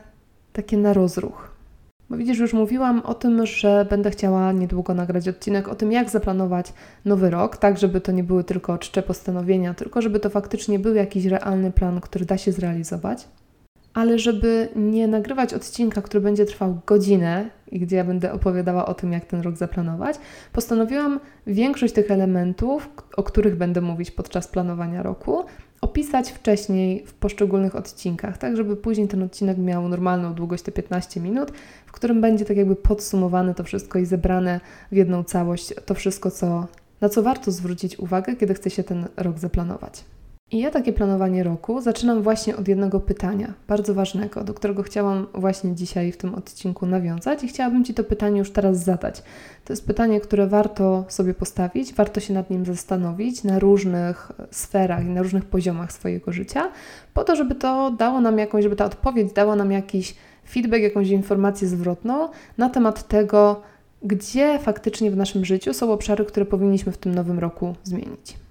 takie 0.63 0.77
na 0.77 0.93
rozruch. 0.93 1.51
Bo 2.11 2.17
widzisz, 2.17 2.39
już 2.39 2.53
mówiłam 2.53 3.01
o 3.01 3.15
tym, 3.15 3.47
że 3.47 3.87
będę 3.91 4.11
chciała 4.11 4.53
niedługo 4.53 4.95
nagrać 4.95 5.29
odcinek 5.29 5.69
o 5.69 5.75
tym, 5.75 5.93
jak 5.93 6.11
zaplanować 6.11 6.73
nowy 7.05 7.31
rok, 7.31 7.57
tak 7.57 7.79
żeby 7.79 8.01
to 8.01 8.13
nie 8.13 8.25
były 8.25 8.45
tylko 8.45 8.79
czcze 8.79 9.03
postanowienia, 9.03 9.75
tylko 9.75 10.03
żeby 10.03 10.21
to 10.21 10.31
faktycznie 10.31 10.79
był 10.79 10.95
jakiś 10.95 11.25
realny 11.25 11.71
plan, 11.71 12.01
który 12.01 12.25
da 12.25 12.39
się 12.39 12.53
zrealizować. 12.53 13.29
Ale 13.95 14.19
żeby 14.19 14.69
nie 14.77 15.09
nagrywać 15.09 15.55
odcinka, 15.55 16.03
który 16.03 16.21
będzie 16.21 16.45
trwał 16.45 16.81
godzinę 16.87 17.51
i 17.73 17.81
gdzie 17.81 17.97
ja 17.97 18.05
będę 18.05 18.33
opowiadała 18.33 18.87
o 18.87 18.95
tym, 18.95 19.13
jak 19.13 19.25
ten 19.25 19.41
rok 19.41 19.57
zaplanować, 19.57 20.17
postanowiłam 20.53 21.21
większość 21.47 21.95
tych 21.95 22.11
elementów, 22.11 22.89
o 23.17 23.23
których 23.23 23.57
będę 23.57 23.81
mówić 23.81 24.11
podczas 24.11 24.49
planowania 24.49 25.03
roku, 25.03 25.45
opisać 25.81 26.31
wcześniej 26.31 27.07
w 27.07 27.15
poszczególnych 27.15 27.77
odcinkach, 27.77 28.39
tak 28.39 28.57
żeby 28.57 28.77
później 28.77 29.09
ten 29.09 29.23
odcinek 29.23 29.59
miał 29.59 29.89
normalną 29.89 30.35
długość 30.35 30.63
te 30.63 30.73
15 30.73 31.21
minut, 31.21 31.53
w 31.87 31.93
którym 31.93 32.21
będzie 32.21 32.45
tak 32.45 32.57
jakby 32.57 32.77
podsumowane 32.77 33.55
to 33.55 33.65
wszystko 33.65 33.99
i 33.99 34.07
zebrane 34.07 34.61
w 34.93 34.97
jedną 34.97 35.25
całość 35.25 35.75
to 35.87 35.95
wszystko, 35.95 36.31
co, 36.31 36.67
na 37.01 37.09
co 37.09 37.23
warto 37.23 37.51
zwrócić 37.51 37.99
uwagę, 37.99 38.37
kiedy 38.37 38.55
chce 38.55 38.71
się 38.71 38.85
ten 38.85 39.09
rok 39.17 39.39
zaplanować. 39.39 40.05
I 40.53 40.59
ja 40.59 40.71
takie 40.71 40.93
planowanie 40.93 41.43
roku 41.43 41.81
zaczynam 41.81 42.23
właśnie 42.23 42.57
od 42.57 42.69
jednego 42.69 43.01
pytania, 43.01 43.55
bardzo 43.69 43.95
ważnego, 43.95 44.45
do 44.45 44.55
którego 44.55 44.83
chciałam 44.83 45.27
właśnie 45.35 45.75
dzisiaj 45.75 46.13
w 46.13 46.17
tym 46.17 46.35
odcinku 46.35 46.87
nawiązać 46.87 47.45
i 47.45 47.49
chciałabym 47.49 47.85
Ci 47.85 47.95
to 47.95 48.05
pytanie 48.05 48.39
już 48.39 48.51
teraz 48.51 48.85
zadać. 48.85 49.23
To 49.65 49.73
jest 49.73 49.87
pytanie, 49.87 50.21
które 50.21 50.47
warto 50.47 51.05
sobie 51.09 51.35
postawić, 51.35 51.95
warto 51.95 52.21
się 52.21 52.35
nad 52.35 52.51
nim 52.51 52.67
zastanowić 52.67 53.45
na 53.45 53.59
różnych 53.59 54.33
sferach 54.51 55.05
i 55.05 55.09
na 55.09 55.23
różnych 55.23 55.45
poziomach 55.45 55.93
swojego 55.93 56.33
życia, 56.33 56.71
po 57.15 57.25
to, 57.25 57.37
żeby 57.37 57.55
to 57.55 57.91
dało 57.91 58.21
nam 58.21 58.39
jakąś, 58.39 58.63
żeby 58.63 58.77
ta 58.77 58.85
odpowiedź 58.85 59.33
dała 59.33 59.57
nam 59.57 59.73
jakiś 59.73 60.15
feedback, 60.49 60.83
jakąś 60.83 61.09
informację 61.09 61.69
zwrotną 61.69 62.29
na 62.59 62.69
temat 62.69 63.09
tego, 63.09 63.63
gdzie 64.03 64.59
faktycznie 64.59 65.11
w 65.11 65.17
naszym 65.17 65.45
życiu 65.45 65.75
są 65.75 65.93
obszary, 65.93 66.25
które 66.25 66.47
powinniśmy 66.47 66.93
w 66.93 66.99
tym 66.99 67.15
nowym 67.15 67.39
roku 67.39 67.75
zmienić. 67.85 68.50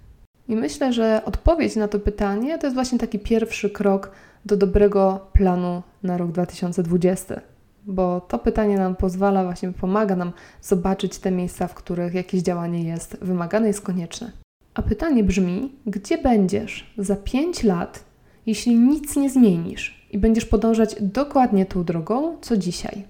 I 0.49 0.55
myślę, 0.55 0.93
że 0.93 1.21
odpowiedź 1.25 1.75
na 1.75 1.87
to 1.87 1.99
pytanie 1.99 2.57
to 2.57 2.67
jest 2.67 2.75
właśnie 2.75 2.99
taki 2.99 3.19
pierwszy 3.19 3.69
krok 3.69 4.11
do 4.45 4.57
dobrego 4.57 5.27
planu 5.33 5.83
na 6.03 6.17
rok 6.17 6.31
2020. 6.31 7.41
Bo 7.85 8.21
to 8.21 8.39
pytanie 8.39 8.77
nam 8.77 8.95
pozwala, 8.95 9.43
właśnie 9.43 9.71
pomaga 9.71 10.15
nam 10.15 10.31
zobaczyć 10.61 11.17
te 11.17 11.31
miejsca, 11.31 11.67
w 11.67 11.73
których 11.73 12.13
jakieś 12.13 12.41
działanie 12.41 12.83
jest 12.83 13.17
wymagane, 13.21 13.67
jest 13.67 13.81
konieczne. 13.81 14.31
A 14.73 14.81
pytanie 14.81 15.23
brzmi: 15.23 15.71
gdzie 15.85 16.17
będziesz 16.17 16.93
za 16.97 17.15
5 17.15 17.63
lat, 17.63 18.03
jeśli 18.45 18.75
nic 18.75 19.15
nie 19.15 19.29
zmienisz 19.29 20.07
i 20.11 20.17
będziesz 20.17 20.45
podążać 20.45 20.95
dokładnie 21.01 21.65
tą 21.65 21.83
drogą, 21.83 22.37
co 22.41 22.57
dzisiaj? 22.57 23.03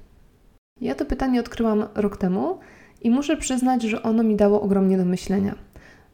Ja 0.81 0.95
to 0.95 1.05
pytanie 1.05 1.39
odkryłam 1.39 1.85
rok 1.95 2.17
temu 2.17 2.59
i 3.01 3.09
muszę 3.09 3.37
przyznać, 3.37 3.83
że 3.83 4.03
ono 4.03 4.23
mi 4.23 4.35
dało 4.35 4.61
ogromnie 4.61 4.97
do 4.97 5.05
myślenia. 5.05 5.68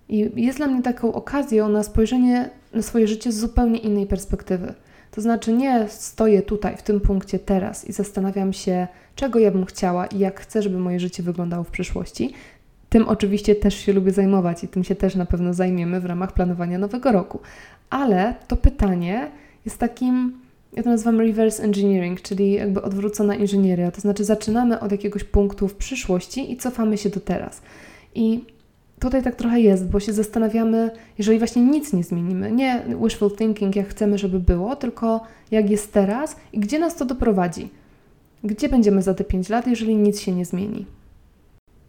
I 0.10 0.32
jest 0.36 0.58
dla 0.58 0.68
mnie 0.68 0.82
taką 0.82 1.14
okazją 1.14 1.70
na 1.70 1.84
spojrzenie 1.84 2.50
na 2.74 2.82
swoje 2.82 3.08
życie 3.08 3.32
z 3.32 3.40
zupełnie 3.40 3.80
innej 3.80 4.06
perspektywy. 4.08 4.74
To 5.12 5.22
znaczy, 5.22 5.54
nie 5.54 5.86
stoję 5.90 6.42
tutaj, 6.42 6.78
w 6.78 6.84
tym 6.84 7.00
punkcie 7.00 7.40
teraz 7.40 7.86
i 7.86 7.94
zastanawiam 7.94 8.54
się, 8.54 8.88
czego 9.16 9.40
ja 9.40 9.52
bym 9.52 9.66
chciała 9.66 10.06
i 10.06 10.20
jak 10.20 10.40
chcę, 10.40 10.62
żeby 10.62 10.80
moje 10.80 11.00
życie 11.00 11.24
wyglądało 11.24 11.64
w 11.64 11.72
przyszłości. 11.72 12.34
Tym 12.90 13.08
oczywiście 13.08 13.56
też 13.56 13.76
się 13.76 13.94
lubię 13.94 14.12
zajmować 14.12 14.64
i 14.64 14.68
tym 14.68 14.84
się 14.84 14.96
też 14.96 15.16
na 15.16 15.26
pewno 15.26 15.54
zajmiemy 15.54 16.00
w 16.00 16.06
ramach 16.06 16.34
planowania 16.34 16.78
nowego 16.78 17.12
roku. 17.12 17.40
Ale 17.90 18.36
to 18.48 18.56
pytanie 18.56 19.32
jest 19.66 19.78
takim, 19.78 20.34
ja 20.74 20.84
to 20.84 20.90
nazywam 20.90 21.20
reverse 21.20 21.64
engineering, 21.64 22.22
czyli 22.22 22.52
jakby 22.52 22.82
odwrócona 22.82 23.36
inżynieria. 23.36 23.92
To 23.92 24.02
znaczy, 24.02 24.24
zaczynamy 24.24 24.80
od 24.80 24.92
jakiegoś 24.92 25.24
punktu 25.24 25.68
w 25.68 25.76
przyszłości 25.76 26.52
i 26.52 26.58
cofamy 26.58 26.98
się 26.98 27.10
do 27.10 27.20
teraz. 27.20 27.62
I 28.16 28.44
tutaj 29.00 29.24
tak 29.24 29.36
trochę 29.36 29.62
jest, 29.62 29.90
bo 29.90 30.00
się 30.00 30.14
zastanawiamy, 30.14 30.92
jeżeli 31.18 31.38
właśnie 31.38 31.62
nic 31.62 31.94
nie 31.94 32.04
zmienimy, 32.04 32.52
nie 32.52 32.86
wishful 33.04 33.32
thinking, 33.32 33.76
jak 33.76 33.88
chcemy, 33.88 34.18
żeby 34.18 34.40
było, 34.40 34.76
tylko 34.76 35.22
jak 35.52 35.70
jest 35.70 35.94
teraz 35.94 36.36
i 36.54 36.60
gdzie 36.60 36.80
nas 36.80 36.96
to 36.96 37.06
doprowadzi. 37.06 37.70
Gdzie 38.44 38.70
będziemy 38.70 39.02
za 39.02 39.14
te 39.14 39.24
5 39.24 39.50
lat, 39.50 39.68
jeżeli 39.68 39.96
nic 39.96 40.20
się 40.20 40.32
nie 40.32 40.46
zmieni? 40.46 40.86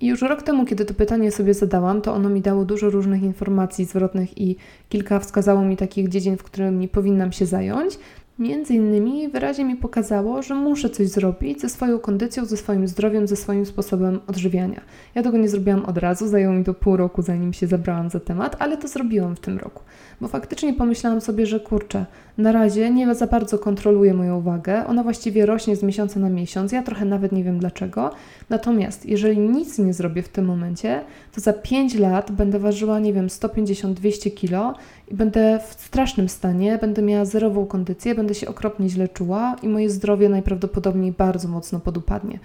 I 0.01 0.07
już 0.07 0.23
rok 0.23 0.43
temu, 0.43 0.65
kiedy 0.65 0.85
to 0.85 0.95
pytanie 0.95 1.31
sobie 1.31 1.55
zadałam, 1.55 2.03
to 2.03 2.15
ono 2.15 2.29
mi 2.29 2.41
dało 2.41 2.65
dużo 2.65 2.91
różnych 2.91 3.23
informacji 3.23 3.85
zwrotnych 3.85 4.39
i 4.39 4.57
kilka 4.89 5.21
wskazało 5.21 5.63
mi 5.65 5.77
takich 5.77 6.09
dziedzin, 6.09 6.37
w 6.37 6.43
którymi 6.43 6.89
powinnam 6.89 7.33
się 7.33 7.47
zająć. 7.47 7.99
Między 8.39 8.75
innymi 8.75 9.29
wyraźnie 9.29 9.65
mi 9.65 9.77
pokazało, 9.77 10.43
że 10.43 10.55
muszę 10.55 10.91
coś 10.91 11.09
zrobić 11.09 11.61
ze 11.61 11.69
swoją 11.69 11.99
kondycją, 11.99 12.45
ze 12.45 12.57
swoim 12.57 12.89
zdrowiem, 12.89 13.27
ze 13.27 13.37
swoim 13.37 13.67
sposobem 13.67 14.21
odżywiania. 14.27 14.81
Ja 15.15 15.23
tego 15.23 15.39
nie 15.39 15.49
zrobiłam 15.49 15.85
od 15.85 15.99
razu, 15.99 16.29
zajęło 16.29 16.55
mi 16.55 16.65
to 16.65 16.75
pół 16.75 16.97
roku, 16.97 17.23
zanim 17.23 17.53
się 17.53 17.67
zabrałam 17.67 18.11
za 18.11 18.21
temat, 18.21 18.57
ale 18.59 18.77
to 18.77 18.89
zrobiłam 18.89 19.37
w 19.37 19.41
tym 19.41 19.59
roku. 19.59 19.83
Bo 20.21 20.29
faktycznie 20.29 20.75
pomyślałam 20.75 21.21
sobie, 21.21 21.47
że 21.47 21.61
kurczę, 21.61 22.07
na 22.39 22.53
razie 22.53 22.91
nie 22.91 23.15
za 23.15 23.27
bardzo 23.27 23.59
kontroluję 23.59 24.15
moją 24.15 24.41
wagę, 24.41 24.87
ona 24.87 25.03
właściwie 25.03 25.47
rośnie 25.47 25.77
z 25.77 25.83
miesiąca 25.83 26.21
na 26.21 26.31
miesiąc, 26.31 26.73
ja 26.73 26.83
trochę 26.83 27.05
nawet 27.05 27.33
nie 27.33 27.45
wiem 27.45 27.59
dlaczego. 27.59 28.11
Natomiast 28.51 29.07
jeżeli 29.07 29.39
nic 29.39 29.79
nie 29.79 29.93
zrobię 29.93 30.23
w 30.23 30.29
tym 30.29 30.45
momencie, 30.45 31.01
to 31.35 31.41
za 31.41 31.53
5 31.53 31.95
lat 31.95 32.33
będę 32.33 32.59
ważyła, 32.59 32.99
nie 32.99 33.13
wiem, 33.13 33.27
150-200 33.27 34.35
kilo 34.35 34.75
i 35.09 35.15
będę 35.15 35.61
w 35.69 35.83
strasznym 35.83 36.29
stanie, 36.29 36.79
będę 36.81 37.03
miała 37.03 37.25
zerową 37.25 37.67
kondycję, 37.67 38.15
będę 38.15 38.26
się 38.35 38.49
okropnie 38.49 38.89
źle 38.89 39.09
czuła 39.09 39.57
i 39.63 39.69
moje 39.69 39.91
zdrowie 39.91 40.29
najprawdopodobniej 40.29 41.13
bardzo 41.13 41.49
mocno 41.49 41.81
podupadnie. 41.81 42.39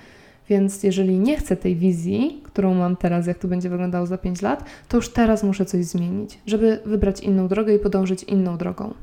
Więc 0.50 0.84
jeżeli 0.84 1.20
nie 1.20 1.38
chcę 1.38 1.56
tej 1.58 1.76
wizji, 1.76 2.42
którą 2.44 2.74
mam 2.74 2.96
teraz, 2.96 3.28
jak 3.28 3.38
to 3.40 3.48
będzie 3.48 3.70
wyglądało 3.70 4.06
za 4.06 4.18
5 4.18 4.42
lat, 4.42 4.64
to 4.88 4.98
już 4.98 5.10
teraz 5.10 5.44
muszę 5.44 5.66
coś 5.66 5.86
zmienić, 5.86 6.40
żeby 6.46 6.80
wybrać 6.86 7.20
inną 7.20 7.48
drogę 7.48 7.76
i 7.76 7.80
podążyć 7.80 8.24
inną 8.24 8.58
drogą. 8.58 8.94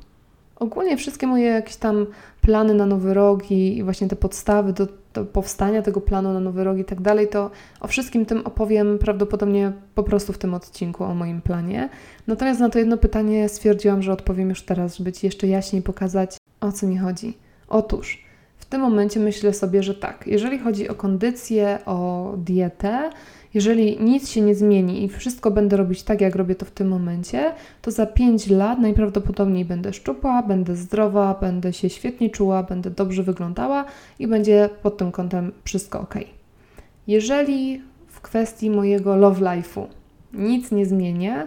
Ogólnie 0.56 0.96
wszystkie 0.96 1.26
moje 1.26 1.44
jakieś 1.44 1.76
tam 1.76 2.06
plany 2.40 2.74
na 2.74 2.86
nowy 2.86 3.14
rok 3.14 3.50
i, 3.50 3.82
właśnie 3.82 4.08
te 4.08 4.16
podstawy 4.16 4.72
do, 4.72 4.88
do, 5.14 5.24
powstania 5.24 5.82
tego 5.82 6.00
planu 6.00 6.32
na 6.32 6.40
nowy 6.40 6.64
rok 6.64 6.78
i 6.78 6.84
tak 6.84 7.00
dalej, 7.00 7.28
to 7.28 7.50
o 7.80 7.88
wszystkim 7.88 8.26
tym 8.26 8.46
opowiem 8.46 8.98
prawdopodobnie 8.98 9.72
po 9.94 10.02
prostu 10.02 10.32
w 10.32 10.38
tym 10.38 10.54
odcinku 10.54 11.04
o 11.04 11.14
moim 11.14 11.42
planie. 11.42 11.88
Natomiast 12.26 12.60
na 12.60 12.70
to 12.70 12.78
jedno 12.78 12.96
pytanie 12.96 13.48
stwierdziłam, 13.48 14.02
że 14.02 14.12
odpowiem 14.12 14.48
już 14.48 14.62
teraz, 14.62 14.96
żeby 14.96 15.12
Ci 15.12 15.26
jeszcze 15.26 15.46
jaśniej 15.46 15.82
pokazać, 15.82 16.36
o 16.60 16.72
co 16.72 16.86
mi 16.86 16.98
chodzi. 16.98 17.36
Otóż 17.68 18.22
w 18.56 18.64
tym 18.64 18.80
momencie 18.80 19.20
myślę 19.20 19.52
sobie, 19.52 19.82
że 19.82 19.94
tak, 19.94 20.24
jeżeli 20.26 20.58
chodzi 20.58 20.88
o 20.88 20.94
kondycję, 20.94 21.78
o 21.86 22.32
dietę, 22.36 23.10
jeżeli 23.54 24.00
nic 24.00 24.28
się 24.28 24.40
nie 24.40 24.54
zmieni 24.54 25.04
i 25.04 25.08
wszystko 25.08 25.50
będę 25.50 25.76
robić 25.76 26.02
tak, 26.02 26.20
jak 26.20 26.36
robię 26.36 26.54
to 26.54 26.66
w 26.66 26.70
tym 26.70 26.88
momencie, 26.88 27.52
to 27.82 27.90
za 27.90 28.06
5 28.06 28.50
lat 28.50 28.78
najprawdopodobniej 28.78 29.64
będę 29.64 29.92
szczupła, 29.92 30.42
będę 30.42 30.76
zdrowa, 30.76 31.38
będę 31.40 31.72
się 31.72 31.90
świetnie 31.90 32.30
czuła, 32.30 32.62
będę 32.62 32.90
dobrze 32.90 33.22
wyglądała 33.22 33.84
i 34.18 34.26
będzie 34.26 34.68
pod 34.82 34.96
tym 34.96 35.12
kątem 35.12 35.52
wszystko 35.64 36.00
ok. 36.00 36.14
Jeżeli 37.06 37.82
w 38.08 38.20
kwestii 38.20 38.70
mojego 38.70 39.16
love 39.16 39.40
life'u 39.40 39.86
nic 40.32 40.72
nie 40.72 40.86
zmienię, 40.86 41.46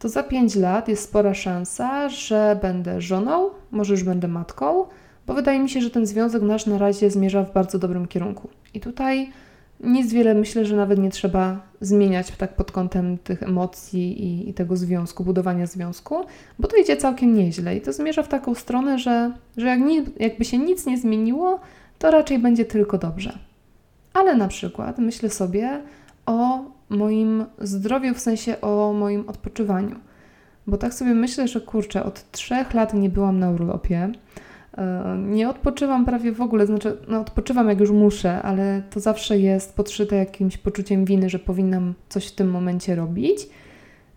to 0.00 0.08
za 0.08 0.22
5 0.22 0.56
lat 0.56 0.88
jest 0.88 1.04
spora 1.04 1.34
szansa, 1.34 2.08
że 2.08 2.58
będę 2.62 3.00
żoną, 3.00 3.50
może 3.70 3.94
już 3.94 4.02
będę 4.02 4.28
matką, 4.28 4.84
bo 5.26 5.34
wydaje 5.34 5.60
mi 5.60 5.70
się, 5.70 5.80
że 5.80 5.90
ten 5.90 6.06
związek 6.06 6.42
nasz 6.42 6.66
na 6.66 6.78
razie 6.78 7.10
zmierza 7.10 7.44
w 7.44 7.52
bardzo 7.52 7.78
dobrym 7.78 8.08
kierunku. 8.08 8.48
I 8.74 8.80
tutaj 8.80 9.30
nic 9.80 10.12
wiele 10.12 10.34
myślę, 10.34 10.64
że 10.64 10.76
nawet 10.76 10.98
nie 10.98 11.10
trzeba 11.10 11.60
zmieniać 11.80 12.30
tak 12.30 12.56
pod 12.56 12.72
kątem 12.72 13.18
tych 13.18 13.42
emocji 13.42 14.24
i, 14.24 14.48
i, 14.48 14.54
tego 14.54 14.76
związku, 14.76 15.24
budowania 15.24 15.66
związku, 15.66 16.24
bo 16.58 16.68
to 16.68 16.76
idzie 16.76 16.96
całkiem 16.96 17.34
nieźle 17.34 17.76
i 17.76 17.80
to 17.80 17.92
zmierza 17.92 18.22
w 18.22 18.28
taką 18.28 18.54
stronę, 18.54 18.98
że, 18.98 19.32
że 19.56 19.66
jak 19.66 19.80
nie, 19.80 20.04
jakby 20.18 20.44
się 20.44 20.58
nic 20.58 20.86
nie 20.86 20.98
zmieniło, 20.98 21.60
to 21.98 22.10
raczej 22.10 22.38
będzie 22.38 22.64
tylko 22.64 22.98
dobrze. 22.98 23.38
Ale 24.14 24.36
na 24.36 24.48
przykład 24.48 24.98
myślę 24.98 25.30
sobie 25.30 25.82
o 26.26 26.64
moim 26.90 27.44
zdrowiu, 27.58 28.14
w 28.14 28.20
sensie 28.20 28.60
o 28.60 28.92
moim 28.92 29.28
odpoczywaniu. 29.28 29.96
Bo 30.66 30.76
tak 30.76 30.94
sobie 30.94 31.14
myślę, 31.14 31.48
że 31.48 31.60
kurczę, 31.60 32.04
od 32.04 32.30
trzech 32.30 32.74
lat 32.74 32.94
nie 32.94 33.10
byłam 33.10 33.38
na 33.38 33.50
urlopie. 33.50 34.12
E, 34.78 35.16
nie 35.18 35.48
odpoczywam 35.48 36.04
prawie 36.04 36.32
w 36.32 36.40
ogóle, 36.40 36.66
znaczy 36.66 36.96
no 37.08 37.20
odpoczywam 37.20 37.68
jak 37.68 37.80
już 37.80 37.90
muszę, 37.90 38.42
ale 38.42 38.82
to 38.90 39.00
zawsze 39.00 39.38
jest 39.38 39.76
podszyte 39.76 40.16
jakimś 40.16 40.58
poczuciem 40.58 41.04
winy, 41.04 41.30
że 41.30 41.38
powinnam 41.38 41.94
coś 42.08 42.26
w 42.26 42.34
tym 42.34 42.50
momencie 42.50 42.94
robić. 42.94 43.48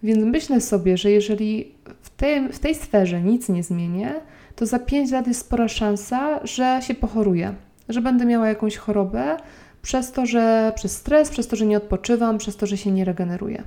Więc 0.03 0.23
myślę 0.23 0.61
sobie, 0.61 0.97
że 0.97 1.11
jeżeli 1.11 1.71
w 2.01 2.09
tej, 2.09 2.49
w 2.49 2.59
tej 2.59 2.75
sferze 2.75 3.21
nic 3.21 3.49
nie 3.49 3.63
zmienię, 3.63 4.13
to 4.55 4.65
za 4.65 4.79
5 4.79 5.11
lat 5.11 5.27
jest 5.27 5.39
spora 5.39 5.67
szansa, 5.67 6.39
że 6.47 6.79
się 6.81 6.93
pochoruję, 6.93 7.53
że 7.89 8.01
będę 8.01 8.25
miała 8.25 8.47
jakąś 8.47 8.77
chorobę 8.77 9.37
przez 9.83 10.11
to, 10.11 10.25
że 10.25 10.71
przez 10.75 10.97
stres, 10.97 11.29
przez 11.29 11.47
to, 11.47 11.55
że 11.55 11.65
nie 11.65 11.77
odpoczywam, 11.77 12.37
przez 12.37 12.55
to, 12.55 12.65
że 12.67 12.77
się 12.77 12.91
nie 12.91 13.05
regeneruję. 13.05 13.63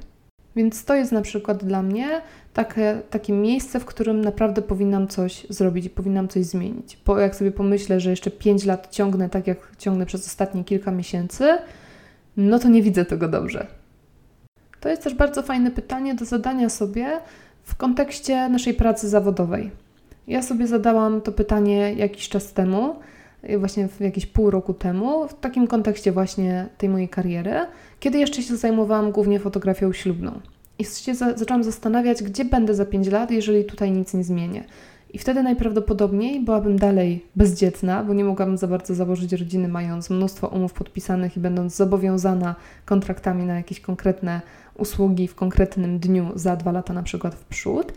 Więc 0.56 0.84
to 0.84 0.94
jest 0.94 1.12
na 1.12 1.22
przykład 1.22 1.64
dla 1.64 1.82
mnie 1.82 2.20
takie, 2.54 3.00
takie 3.10 3.32
miejsce, 3.32 3.80
w 3.80 3.84
którym 3.84 4.20
naprawdę 4.20 4.62
powinnam 4.62 5.08
coś 5.08 5.46
zrobić 5.50 5.86
i 5.86 5.90
powinnam 5.90 6.28
coś 6.28 6.44
zmienić. 6.44 6.98
Bo 7.06 7.18
jak 7.18 7.36
sobie 7.36 7.52
pomyślę, 7.52 8.00
że 8.00 8.10
jeszcze 8.10 8.30
5 8.30 8.64
lat 8.64 8.88
ciągnę 8.90 9.28
tak, 9.28 9.46
jak 9.46 9.58
ciągnę 9.78 10.06
przez 10.06 10.26
ostatnie 10.26 10.64
kilka 10.64 10.90
miesięcy, 10.90 11.58
no 12.36 12.58
to 12.58 12.68
nie 12.68 12.82
widzę 12.82 13.04
tego 13.04 13.28
dobrze. 13.28 13.66
To 14.80 14.88
jest 14.88 15.02
też 15.02 15.14
bardzo 15.14 15.42
fajne 15.42 15.70
pytanie 15.70 16.14
do 16.14 16.24
zadania 16.24 16.68
sobie 16.68 17.20
w 17.62 17.74
kontekście 17.74 18.48
naszej 18.48 18.74
pracy 18.74 19.08
zawodowej. 19.08 19.70
Ja 20.26 20.42
sobie 20.42 20.66
zadałam 20.66 21.20
to 21.20 21.32
pytanie 21.32 21.94
jakiś 21.94 22.28
czas 22.28 22.52
temu 22.52 22.96
właśnie 23.58 23.88
w 23.88 24.00
jakieś 24.00 24.26
pół 24.26 24.50
roku 24.50 24.74
temu, 24.74 25.28
w 25.28 25.34
takim 25.34 25.66
kontekście 25.66 26.12
właśnie 26.12 26.68
tej 26.78 26.88
mojej 26.88 27.08
kariery, 27.08 27.54
kiedy 28.00 28.18
jeszcze 28.18 28.42
się 28.42 28.56
zajmowałam 28.56 29.10
głównie 29.10 29.40
fotografią 29.40 29.92
ślubną. 29.92 30.40
I 30.78 30.84
się 30.84 31.14
za 31.14 31.36
zaczęłam 31.36 31.64
zastanawiać, 31.64 32.22
gdzie 32.22 32.44
będę 32.44 32.74
za 32.74 32.86
5 32.86 33.08
lat, 33.08 33.30
jeżeli 33.30 33.64
tutaj 33.64 33.92
nic 33.92 34.14
nie 34.14 34.24
zmienię. 34.24 34.64
I 35.12 35.18
wtedy 35.18 35.42
najprawdopodobniej 35.42 36.40
byłabym 36.40 36.78
dalej 36.78 37.24
bezdzietna, 37.36 38.04
bo 38.04 38.14
nie 38.14 38.24
mogłabym 38.24 38.58
za 38.58 38.66
bardzo 38.66 38.94
założyć 38.94 39.32
rodziny, 39.32 39.68
mając 39.68 40.10
mnóstwo 40.10 40.48
umów 40.48 40.72
podpisanych 40.72 41.36
i 41.36 41.40
będąc 41.40 41.76
zobowiązana 41.76 42.54
kontraktami 42.84 43.44
na 43.44 43.54
jakieś 43.54 43.80
konkretne 43.80 44.40
usługi 44.74 45.28
w 45.28 45.34
konkretnym 45.34 45.98
dniu 45.98 46.30
za 46.34 46.56
dwa 46.56 46.72
lata 46.72 46.92
na 46.92 47.02
przykład 47.02 47.34
w 47.34 47.44
przód. 47.44 47.92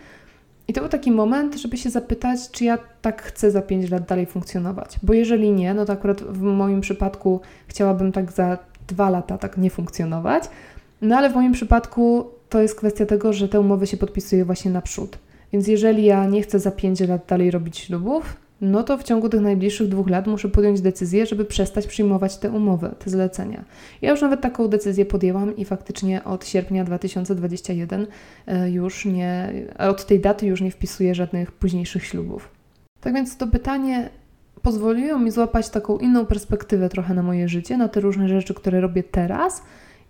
I 0.70 0.74
to 0.74 0.82
był 0.82 0.90
taki 0.90 1.12
moment, 1.12 1.56
żeby 1.56 1.78
się 1.78 1.90
zapytać, 1.90 2.40
czy 2.52 2.66
ja 2.66 2.78
tak 3.02 3.22
chcę 3.22 3.52
za 3.52 3.62
5 3.62 3.92
lat 3.92 4.06
dalej 4.06 4.26
funkcjonować. 4.26 5.00
Bo 5.04 5.14
jeżeli 5.14 5.52
nie, 5.52 5.74
no 5.74 5.86
to 5.86 5.94
akurat 5.94 6.22
w 6.22 6.42
moim 6.42 6.82
przypadku 6.82 7.42
chciałabym 7.68 8.12
tak 8.12 8.32
za 8.32 8.58
2 8.88 9.10
lata 9.10 9.38
tak 9.38 9.58
nie 9.58 9.70
funkcjonować. 9.70 10.44
No 11.02 11.18
ale 11.18 11.30
w 11.30 11.36
moim 11.36 11.52
przypadku 11.52 12.28
to 12.50 12.62
jest 12.62 12.76
kwestia 12.76 13.06
tego, 13.06 13.34
że 13.34 13.50
te 13.50 13.60
umowy 13.60 13.88
się 13.88 13.98
podpisuje 13.98 14.46
właśnie 14.46 14.72
naprzód. 14.72 15.18
Więc 15.54 15.68
jeżeli 15.68 16.06
ja 16.06 16.26
nie 16.26 16.42
chcę 16.42 16.60
za 16.60 16.72
5 16.72 17.00
lat 17.00 17.22
dalej 17.28 17.52
robić 17.52 17.78
ślubów, 17.78 18.36
no 18.62 18.84
to 18.84 18.98
w 18.98 19.04
ciągu 19.04 19.30
tych 19.30 19.42
najbliższych 19.42 19.88
dwóch 19.88 20.10
lat 20.10 20.28
muszę 20.28 20.50
podjąć 20.50 20.82
decyzję, 20.82 21.26
żeby 21.26 21.46
przestać 21.46 21.88
przyjmować 21.88 22.38
te 22.38 22.52
umowy, 22.52 22.96
te 23.00 23.10
zlecenia. 23.10 23.66
Ja 24.02 24.12
już 24.12 24.22
nawet 24.22 24.42
taką 24.42 24.68
decyzję 24.68 25.06
podjęłam 25.06 25.58
i 25.58 25.66
faktycznie 25.66 26.24
od 26.24 26.46
sierpnia 26.46 26.84
2021 26.84 28.08
e, 28.48 28.72
już 28.72 29.06
nie, 29.06 29.54
od 29.78 30.06
tej 30.06 30.20
daty 30.20 30.46
już 30.46 30.62
nie 30.62 30.72
wpisuję 30.72 31.16
żadnych 31.16 31.52
późniejszych 31.52 32.06
ślubów. 32.06 32.50
Tak 33.02 33.14
więc 33.14 33.38
to 33.38 33.48
pytanie 33.48 34.10
pozwoliło 34.62 35.20
mi 35.20 35.32
złapać 35.32 35.70
taką 35.70 35.98
inną 35.98 36.26
perspektywę 36.26 36.90
trochę 36.90 37.14
na 37.14 37.24
moje 37.24 37.48
życie, 37.48 37.78
na 37.78 37.88
te 37.88 38.00
różne 38.00 38.30
rzeczy, 38.30 38.54
które 38.54 38.82
robię 38.82 39.04
teraz 39.04 39.64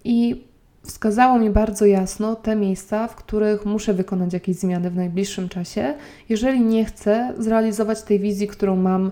i 0.03 0.48
wskazało 0.83 1.39
mi 1.39 1.49
bardzo 1.49 1.85
jasno 1.85 2.35
te 2.35 2.55
miejsca, 2.55 3.07
w 3.07 3.15
których 3.15 3.65
muszę 3.65 3.93
wykonać 3.93 4.33
jakieś 4.33 4.55
zmiany 4.55 4.91
w 4.91 4.95
najbliższym 4.95 5.49
czasie, 5.49 5.93
jeżeli 6.29 6.61
nie 6.61 6.85
chcę 6.85 7.33
zrealizować 7.37 8.01
tej 8.01 8.19
wizji, 8.19 8.47
którą 8.47 8.75
mam 8.75 9.11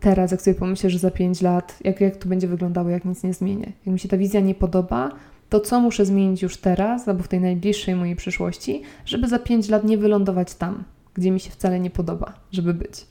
teraz, 0.00 0.30
jak 0.30 0.42
sobie 0.42 0.54
pomyślę, 0.54 0.90
że 0.90 0.98
za 0.98 1.10
5 1.10 1.42
lat, 1.42 1.78
jak, 1.84 2.00
jak 2.00 2.16
to 2.16 2.28
będzie 2.28 2.48
wyglądało, 2.48 2.90
jak 2.90 3.04
nic 3.04 3.22
nie 3.22 3.34
zmienię. 3.34 3.72
Jak 3.86 3.92
mi 3.92 3.98
się 3.98 4.08
ta 4.08 4.16
wizja 4.16 4.40
nie 4.40 4.54
podoba, 4.54 5.10
to 5.48 5.60
co 5.60 5.80
muszę 5.80 6.04
zmienić 6.04 6.42
już 6.42 6.56
teraz, 6.56 7.08
albo 7.08 7.22
w 7.22 7.28
tej 7.28 7.40
najbliższej 7.40 7.94
mojej 7.94 8.16
przyszłości, 8.16 8.82
żeby 9.04 9.28
za 9.28 9.38
5 9.38 9.68
lat 9.68 9.84
nie 9.84 9.98
wylądować 9.98 10.54
tam, 10.54 10.84
gdzie 11.14 11.30
mi 11.30 11.40
się 11.40 11.50
wcale 11.50 11.80
nie 11.80 11.90
podoba, 11.90 12.32
żeby 12.52 12.74
być. 12.74 13.06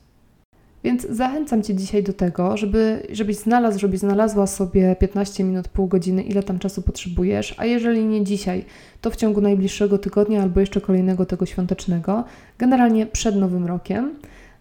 Więc 0.86 1.08
zachęcam 1.10 1.64
Cię 1.64 1.76
dzisiaj 1.76 2.04
do 2.04 2.14
tego, 2.14 2.58
żeby, 2.58 3.08
żebyś 3.10 3.38
znalazł, 3.38 3.80
żebyś 3.80 4.00
znalazła 4.00 4.48
sobie 4.48 4.96
15 5.00 5.44
minut, 5.44 5.68
pół 5.68 5.88
godziny, 5.88 6.24
ile 6.24 6.44
tam 6.44 6.60
czasu 6.60 6.82
potrzebujesz, 6.82 7.56
a 7.58 7.66
jeżeli 7.66 8.06
nie 8.06 8.24
dzisiaj, 8.24 8.66
to 9.02 9.10
w 9.10 9.16
ciągu 9.16 9.42
najbliższego 9.42 9.98
tygodnia 9.98 10.42
albo 10.42 10.60
jeszcze 10.60 10.82
kolejnego 10.82 11.26
tego 11.26 11.46
świątecznego, 11.46 12.24
generalnie 12.58 13.06
przed 13.06 13.36
Nowym 13.36 13.66
Rokiem. 13.66 14.16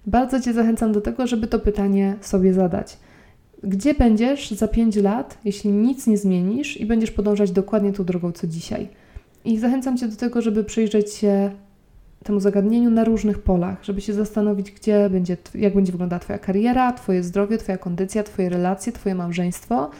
Bardzo 0.07 0.40
Cię 0.40 0.52
zachęcam 0.52 0.93
do 0.93 1.00
tego, 1.00 1.26
żeby 1.26 1.47
to 1.47 1.59
pytanie 1.59 2.16
sobie 2.21 2.54
zadać. 2.54 2.97
Gdzie 3.62 3.95
będziesz 3.95 4.50
za 4.50 4.69
5 4.69 4.97
lat, 4.97 5.38
jeśli 5.45 5.71
nic 5.71 6.07
nie 6.07 6.19
zmienisz 6.19 6.81
i 6.81 6.87
będziesz 6.87 7.11
podążać 7.11 7.50
dokładnie 7.50 7.93
tą 7.93 8.04
drogą 8.04 8.33
co 8.33 8.47
dzisiaj? 8.47 8.88
I 9.45 9.59
zachęcam 9.59 9.97
Cię 9.99 10.09
do 10.09 10.16
tego, 10.16 10.43
żeby 10.43 10.64
przyjrzeć 10.64 11.14
się 11.14 11.50
temu 12.25 12.40
zagadnieniu 12.40 12.90
na 12.90 13.04
różnych 13.04 13.38
polach, 13.38 13.85
żeby 13.85 14.00
się 14.00 14.12
zastanowić, 14.12 14.71
gdzie 14.71 15.11
będzie, 15.11 15.37
jak 15.54 15.75
będzie 15.75 15.93
wyglądała 15.93 16.21
Twoja 16.21 16.38
kariera, 16.38 16.93
Twoje 16.93 17.23
zdrowie, 17.23 17.59
Twoja 17.59 17.78
kondycja, 17.78 18.23
Twoje 18.23 18.49
relacje, 18.49 18.93
Twoje 18.93 19.14
małżeństwo, 19.14 19.90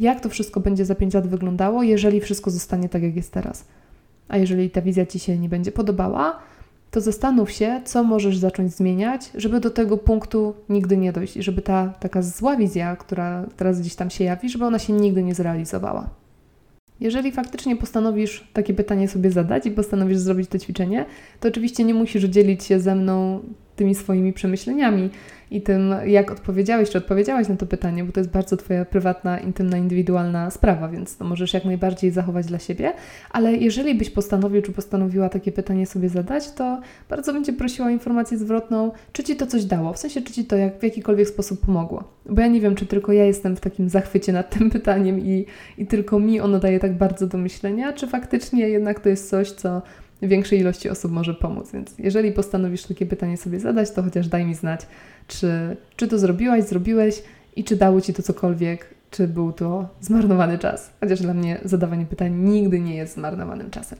jak 0.00 0.20
to 0.20 0.28
wszystko 0.28 0.60
będzie 0.60 0.84
za 0.84 0.94
5 0.94 1.14
lat 1.14 1.26
wyglądało, 1.26 1.82
jeżeli 1.82 2.20
wszystko 2.20 2.50
zostanie 2.50 2.88
tak, 2.88 3.02
jak 3.02 3.16
jest 3.16 3.32
teraz. 3.32 3.64
A 4.28 4.36
jeżeli 4.36 4.70
ta 4.70 4.82
wizja 4.82 5.06
Ci 5.06 5.18
się 5.18 5.38
nie 5.38 5.48
będzie 5.48 5.72
podobała, 5.72 6.38
to 6.90 7.00
zastanów 7.00 7.50
się, 7.50 7.80
co 7.84 8.04
możesz 8.04 8.38
zacząć 8.38 8.74
zmieniać, 8.74 9.30
żeby 9.34 9.60
do 9.60 9.70
tego 9.70 9.96
punktu 9.96 10.54
nigdy 10.68 10.96
nie 10.96 11.12
dojść 11.12 11.36
i 11.36 11.42
żeby 11.42 11.62
ta 11.62 11.88
taka 12.00 12.22
zła 12.22 12.56
wizja, 12.56 12.96
która 12.96 13.44
teraz 13.56 13.80
gdzieś 13.80 13.94
tam 13.94 14.10
się 14.10 14.24
jawi, 14.24 14.48
żeby 14.48 14.64
ona 14.64 14.78
się 14.78 14.92
nigdy 14.92 15.22
nie 15.22 15.34
zrealizowała. 15.34 16.10
Jeżeli 17.00 17.32
faktycznie 17.32 17.76
postanowisz 17.76 18.48
takie 18.52 18.74
pytanie 18.74 19.08
sobie 19.08 19.30
zadać 19.30 19.66
i 19.66 19.70
postanowisz 19.70 20.18
zrobić 20.18 20.50
to 20.50 20.58
ćwiczenie, 20.58 21.06
to 21.40 21.48
oczywiście 21.48 21.84
nie 21.84 21.94
musisz 21.94 22.24
dzielić 22.24 22.64
się 22.64 22.80
ze 22.80 22.94
mną 22.94 23.40
tymi 23.78 23.94
swoimi 23.94 24.32
przemyśleniami 24.32 25.10
i 25.50 25.62
tym, 25.62 25.94
jak 26.06 26.30
odpowiedziałeś, 26.30 26.90
czy 26.90 26.98
odpowiedziałaś 26.98 27.48
na 27.48 27.56
to 27.56 27.66
pytanie, 27.66 28.04
bo 28.04 28.12
to 28.12 28.20
jest 28.20 28.30
bardzo 28.30 28.56
Twoja 28.56 28.84
prywatna, 28.84 29.38
intymna, 29.38 29.78
indywidualna 29.78 30.50
sprawa, 30.50 30.88
więc 30.88 31.16
to 31.16 31.24
możesz 31.24 31.54
jak 31.54 31.64
najbardziej 31.64 32.10
zachować 32.10 32.46
dla 32.46 32.58
siebie. 32.58 32.92
Ale 33.30 33.52
jeżeli 33.52 33.94
byś 33.94 34.10
postanowił, 34.10 34.62
czy 34.62 34.72
postanowiła 34.72 35.28
takie 35.28 35.52
pytanie 35.52 35.86
sobie 35.86 36.08
zadać, 36.08 36.52
to 36.52 36.80
bardzo 37.08 37.32
bym 37.32 37.44
Cię 37.44 37.52
prosiła 37.52 37.86
o 37.86 37.90
informację 37.90 38.38
zwrotną, 38.38 38.90
czy 39.12 39.24
Ci 39.24 39.36
to 39.36 39.46
coś 39.46 39.64
dało, 39.64 39.92
w 39.92 39.98
sensie, 39.98 40.22
czy 40.22 40.32
Ci 40.32 40.44
to 40.44 40.56
jak, 40.56 40.78
w 40.78 40.82
jakikolwiek 40.82 41.28
sposób 41.28 41.66
pomogło. 41.66 42.04
Bo 42.26 42.40
ja 42.40 42.46
nie 42.46 42.60
wiem, 42.60 42.74
czy 42.74 42.86
tylko 42.86 43.12
ja 43.12 43.24
jestem 43.24 43.56
w 43.56 43.60
takim 43.60 43.88
zachwycie 43.88 44.32
nad 44.32 44.58
tym 44.58 44.70
pytaniem 44.76 45.20
i, 45.20 45.46
i 45.78 45.86
tylko 45.86 46.18
mi 46.18 46.40
ono 46.40 46.58
daje 46.58 46.80
tak 46.80 46.96
bardzo 46.96 47.26
do 47.26 47.38
myślenia, 47.38 47.92
czy 47.92 48.06
faktycznie 48.06 48.68
jednak 48.68 49.00
to 49.00 49.08
jest 49.08 49.30
coś, 49.30 49.50
co 49.50 49.82
większej 50.22 50.60
ilości 50.60 50.90
osób 50.90 51.12
może 51.12 51.34
pomóc. 51.34 51.72
Więc 51.72 51.94
jeżeli 51.98 52.32
postanowisz 52.32 52.82
takie 52.82 53.06
pytanie 53.06 53.36
sobie 53.36 53.60
zadać, 53.60 53.90
to 53.90 54.02
chociaż 54.02 54.28
daj 54.28 54.46
mi 54.46 54.54
znać, 54.54 54.86
czy, 55.28 55.76
czy 55.96 56.08
to 56.08 56.18
zrobiłaś, 56.18 56.64
zrobiłeś 56.64 57.22
i 57.56 57.64
czy 57.64 57.76
dało 57.76 58.00
Ci 58.00 58.14
to 58.14 58.22
cokolwiek, 58.22 58.94
czy 59.10 59.28
był 59.28 59.52
to 59.52 59.88
zmarnowany 60.00 60.58
czas. 60.58 60.90
Chociaż 61.00 61.20
dla 61.20 61.34
mnie 61.34 61.60
zadawanie 61.64 62.06
pytań 62.06 62.34
nigdy 62.34 62.80
nie 62.80 62.96
jest 62.96 63.14
zmarnowanym 63.14 63.70
czasem. 63.70 63.98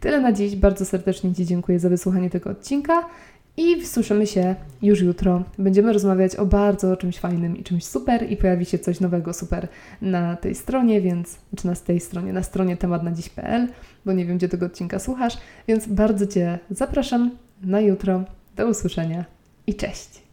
Tyle 0.00 0.20
na 0.20 0.32
dziś. 0.32 0.56
Bardzo 0.56 0.84
serdecznie 0.84 1.34
Ci 1.34 1.46
dziękuję 1.46 1.78
za 1.78 1.88
wysłuchanie 1.88 2.30
tego 2.30 2.50
odcinka 2.50 3.08
i 3.56 3.86
słyszymy 3.86 4.26
się 4.26 4.54
już 4.82 5.00
jutro. 5.00 5.42
Będziemy 5.58 5.92
rozmawiać 5.92 6.36
o 6.36 6.46
bardzo 6.46 6.96
czymś 6.96 7.18
fajnym 7.18 7.56
i 7.56 7.64
czymś 7.64 7.84
super 7.84 8.30
i 8.30 8.36
pojawi 8.36 8.64
się 8.64 8.78
coś 8.78 9.00
nowego 9.00 9.32
super 9.32 9.68
na 10.02 10.36
tej 10.36 10.54
stronie, 10.54 11.00
więc, 11.00 11.38
czy 11.56 11.66
na 11.66 11.74
tej 11.74 12.00
stronie, 12.00 12.32
na 12.32 12.42
stronie 12.42 12.76
tematnadziś.pl, 12.76 13.68
bo 14.04 14.12
nie 14.12 14.26
wiem, 14.26 14.36
gdzie 14.36 14.48
tego 14.48 14.66
odcinka 14.66 14.98
słuchasz, 14.98 15.38
więc 15.68 15.86
bardzo 15.86 16.26
Cię 16.26 16.58
zapraszam 16.70 17.30
na 17.62 17.80
jutro. 17.80 18.24
Do 18.56 18.66
usłyszenia 18.68 19.24
i 19.66 19.74
cześć! 19.74 20.25